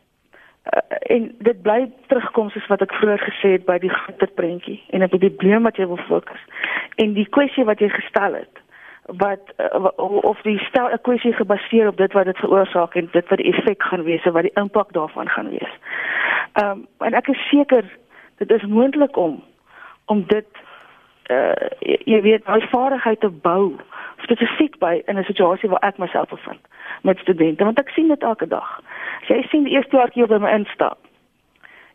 [0.73, 4.83] uh, en dit bly terugkom soos wat ek vroeër gesê het by die groter prentjie
[4.89, 6.41] en op die probleem wat jy wil fokus.
[6.95, 8.61] En die kwessie wat jy gestel het
[9.05, 13.27] wat uh, of die stel 'n kwessie gebaseer op dit wat dit veroorsaak en dit
[13.27, 15.73] wat die effek gaan wees en wat die impak daarvan gaan wees.
[16.53, 17.85] Ehm um, en ek is seker
[18.37, 19.43] dit is moontlik om
[20.05, 20.47] om dit
[21.29, 23.75] uh jy weet daai vaardigheid te bou
[24.23, 26.67] spesifiek by in 'n situasie waar ek myself bevind
[27.01, 28.81] met studente want ek sien dit elke dag.
[29.21, 30.99] As jy sien die eerste jaar jy by my instap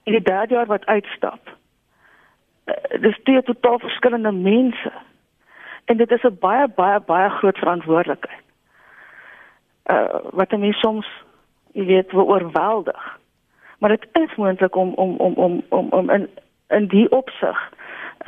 [0.04, 1.40] en die derde jaar wat uitstap.
[2.66, 4.92] Uh, dis twee totaal verskillende mense.
[5.84, 8.44] En dit is 'n baie baie baie groot verantwoordelikheid.
[9.90, 11.07] Uh wat 'n mens soms
[11.72, 13.18] jy weet oorweldig.
[13.79, 16.29] Maar dit is moontlik om om om om om om in
[16.68, 17.59] in die opsig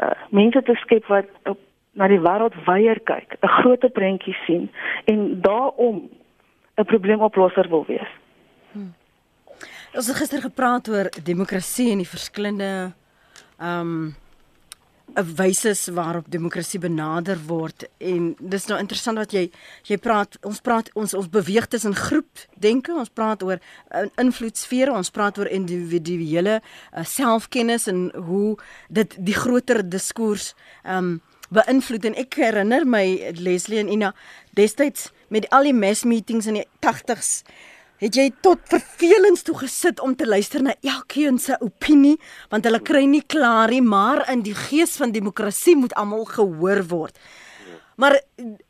[0.03, 1.59] uh mense te skep wat op
[1.99, 4.71] na die wêreld weier kyk, 'n groter prentjie sien
[5.05, 6.09] en daarom
[6.77, 8.11] 'n probleemoplosser wil wees.
[8.73, 8.95] Hmm.
[9.95, 12.93] Ons het gister gepraat oor demokrasie en die verskillende
[13.59, 14.15] ehm um,
[15.17, 19.51] 'n wyse waarop demokrasie benader word en dis nou interessant wat jy
[19.89, 24.93] jy praat ons praat ons ons beweeg tussen groep denke ons praat oor uh, invloedsfere
[24.93, 28.57] ons praat oor individuele uh, selfkennis en hoe
[28.89, 30.55] dit die groter diskurs
[30.85, 31.21] um
[31.55, 32.05] beïnvloed.
[32.05, 34.13] En ek herinner my Leslie en Ina
[34.59, 37.43] destyds met al die mass meetings in die 80s
[37.99, 42.15] Het jy tot vervelings toe gesit om te luister na elkeen se opinie
[42.53, 46.85] want hulle kry nie klaar nie maar in die gees van demokrasie moet almal gehoor
[46.93, 47.19] word.
[47.99, 48.21] Maar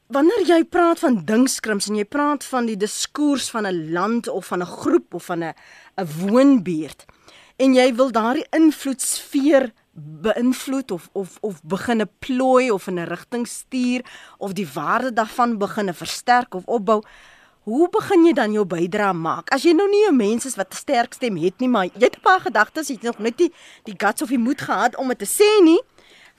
[0.08, 4.46] wanneer jy praat van dinkskrims en jy praat van die diskurs van 'n land of
[4.46, 5.54] van 'n groep of van 'n
[6.00, 7.04] 'n woonbuurt
[7.56, 9.72] en jy wil daardie invloedsfeer
[10.22, 14.04] beïnvloed of of of begine plooi of in 'n rigting stuur
[14.38, 17.02] of die waarde daarvan begine versterk of opbou
[17.68, 19.50] Hoe begin jy dan jou bydrae maak?
[19.52, 22.08] As jy nou nie 'n mens is wat 'n sterk stem het nie, maar jy
[22.08, 23.52] het 'n paar gedagtes, jy het nog net die
[23.84, 25.80] die guts of die moed gehad om dit te sê nie.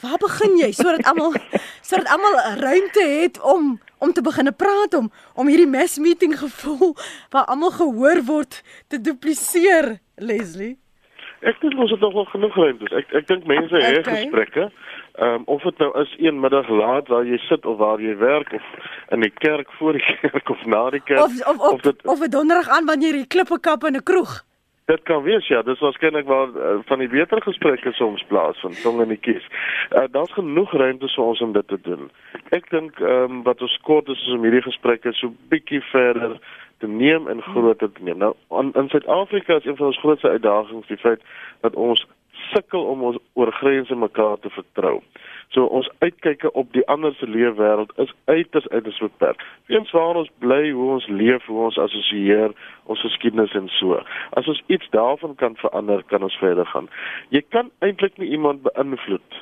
[0.01, 1.33] Waar begin jy sodat almal
[1.87, 6.95] sodat almal ruimte het om om te begine praat om om hierdie mass meeting gevoel
[7.29, 10.77] waar almal gehoor word te dupliseer, Leslie?
[11.41, 12.95] Ek dink ons het nog wel genoeg ruimte.
[12.95, 13.93] Ek ek dink mense okay.
[13.93, 14.71] het gesprekke.
[15.19, 18.15] Ehm um, of dit nou is een middag laat waar jy sit of waar jy
[18.17, 18.67] werk of
[19.09, 22.05] in die kerk voor die kerk of na die kerk of of of, of dit
[22.07, 24.43] of 'n donderdag aan wanneer jy klippe kap in 'n kroeg.
[24.85, 29.01] Dit kan wees ja, dis waarskynlik waar uh, van die beter gesprekke soms plaasvind, tong
[29.01, 29.45] in die kies.
[29.91, 32.09] Uh, Daar's genoeg ruimte vir ons om dit te doen.
[32.49, 36.39] Ek dink ehm um, wat ons kort is om hierdie gesprekke so bietjie verder
[36.79, 38.17] te neem en groter te neem.
[38.17, 41.21] Nou in, in Suid-Afrika is een van ons grootste uitdagings die feit
[41.61, 42.07] dat ons
[42.53, 44.99] sukkel om ons oor grense mekaar te vertrou.
[45.49, 49.41] So ons uitkyke op die ander se leefwêreld is uiters uiters beperk.
[49.65, 52.53] Weens waar ons bly, hoe ons leef, hoe ons assosieer,
[52.85, 53.97] ons geskiedenis en so.
[54.37, 56.89] As ons iets daarvan kan verander, kan ons verder gaan.
[57.33, 59.41] Jy kan eintlik nie iemand beïnvloed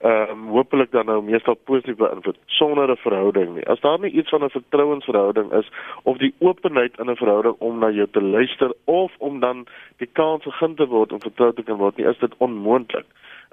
[0.00, 3.66] ehm um, hopelik dan nou meestal positief beïnvloed sonder 'n verhouding nie.
[3.66, 5.70] As daar nie iets van 'n vertrouensverhouding is
[6.02, 9.66] of die openheid in 'n verhouding om na jou te luister of om dan
[9.96, 13.06] die kans gegee te word om vertrou te kan word nie, is dit onmoontlik.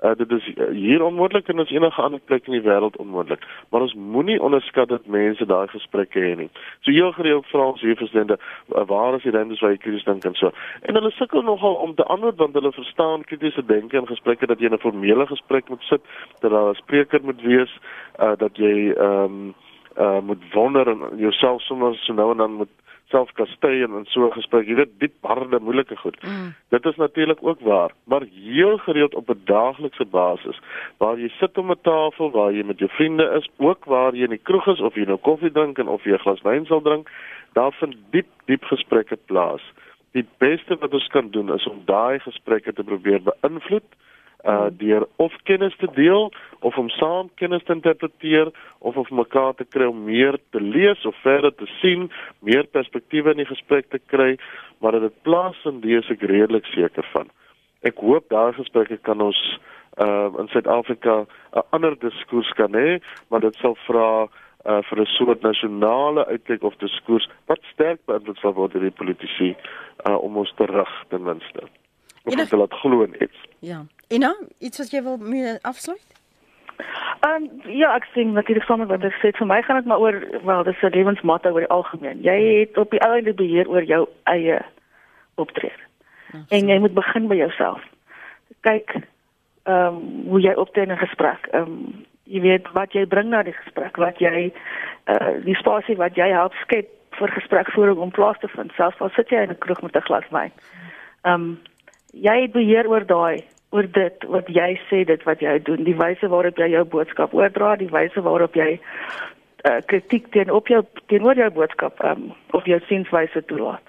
[0.03, 3.45] Uh, dit is uh, hier onmoontlik en ons enige ander plek in die wêreld onmoontlik.
[3.71, 6.49] Maar ons moenie onderskat dat mense daai gesprekke hê nie.
[6.81, 10.03] So heel gereeld vra ons hier verstande uh, waar is die ruimtes waar jy kritisch
[10.03, 10.51] dink en so.
[10.81, 14.59] En hulle sukkel nogal om te antwoord want hulle verstaan kritiese denke en gesprekke dat
[14.59, 16.01] jy in 'n formele gesprek moet sit,
[16.41, 17.71] dat daar 'n spreker moet wees,
[18.19, 19.53] uh, dat jy ehm um,
[19.97, 22.69] uh moet wonder en jouself sommer so nou en dan moet
[23.13, 26.17] self kastei en in so gespreek, jy weet diep harde moeilike goed.
[26.25, 26.53] Mm.
[26.73, 30.59] Dit is natuurlik ook waar, maar heel gereeld op 'n daaglikse basis
[30.97, 34.23] waar jy sit om 'n tafel waar jy met jou vriende is, ook waar jy
[34.23, 36.65] in die kroeg is of jy nou koffie drink en of jy 'n glas wyn
[36.65, 37.09] sal drink,
[37.53, 39.61] daar vind diep diep gesprekke plaas.
[40.11, 43.89] Die beste wat ons kan doen is om daai gesprekke te probeer beïnvloed
[44.43, 49.53] uh deur of kennis te deel of om saam kennis te interpreteer of of mekaar
[49.55, 53.89] te kry om meer te lees of verder te sien, meer perspektiewe in die gesprek
[53.89, 54.35] te kry,
[54.79, 57.31] maar dit plaasvind dis ek redelik seker van.
[57.87, 59.39] Ek hoop daai gesprekke kan ons
[60.03, 61.25] uh in Suid-Afrika
[61.55, 64.27] 'n ander diskurs kan hê, maar dit sal vra
[64.65, 68.99] uh vir 'n soort nasionale uitkyk of diskurs wat sterk beïnvloed sal word deur die
[69.01, 69.55] politici
[70.09, 71.63] uh om ons te rig ten minste.
[72.25, 73.39] Of hulle laat glo in iets.
[73.59, 73.85] Ja.
[74.13, 76.13] Ina, iets wat jy wil mee afsluit?
[77.25, 80.17] Um, ja, ek sien natuurlik sommer wat ek sê vir my gaan dit maar oor
[80.43, 82.21] wel dis 'n lewensmotto oor die algemeen.
[82.21, 84.59] Jy het op die einde beheer oor jou eie
[85.35, 85.83] optrede.
[86.33, 87.81] Ja, en jy moet begin by jouself.
[88.61, 88.95] Kyk
[89.63, 91.47] ehm um, hoe jy optree in 'n gesprek.
[91.51, 94.51] Ehm um, jy weet wat jy bring na die gesprek, wat jy
[95.07, 99.09] uh die spasie wat jy help skep vir gesprekvoering om plaas te vind, selfs al
[99.09, 100.51] sit jy in 'n kroeg met 'n glas wyn.
[101.23, 101.59] Ehm um,
[102.11, 103.43] jy het beheer oor daai
[103.73, 105.83] oor dit wat jy sê dit wat jy doen.
[105.87, 110.69] Die wyse waarop jy jou boodskap oordra die wyse waarop jy uh, kritiek teen op
[110.69, 113.83] jou teenoor jou boodskap um, of jou sienswyse toelaat.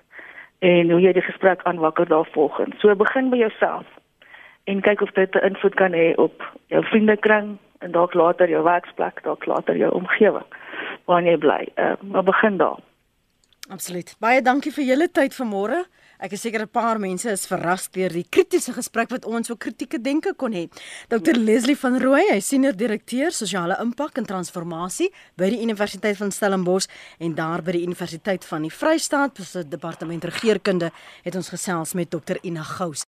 [0.64, 3.84] En hoe jy die gesprek aanwakker daarvolgens so begin by jouself
[4.70, 6.40] en kyk of dit 'n invloed kan hê op
[6.72, 10.48] jou vriendekring en dalk later jou werksplek dalk later jou omgewing
[11.04, 11.68] waar jy bly.
[11.76, 12.80] Uh, maar begin daar.
[13.68, 14.16] Absoluut.
[14.20, 15.84] Baie dankie vir julle tyd vanmôre
[16.24, 19.56] Ek is seker 'n paar mense is verras deur die kritiese gesprek wat ons so
[19.56, 20.70] kritieke denke kon hê.
[21.10, 26.32] Dr Leslie van Rooi, hy senior direkteur sosiale impak en transformasie by die Universiteit van
[26.32, 26.88] Stellenbosch
[27.20, 30.90] en daar by die Universiteit van die Vrystaat se departement regeringskunde
[31.24, 33.04] het ons gesels met Dr Ina Gous.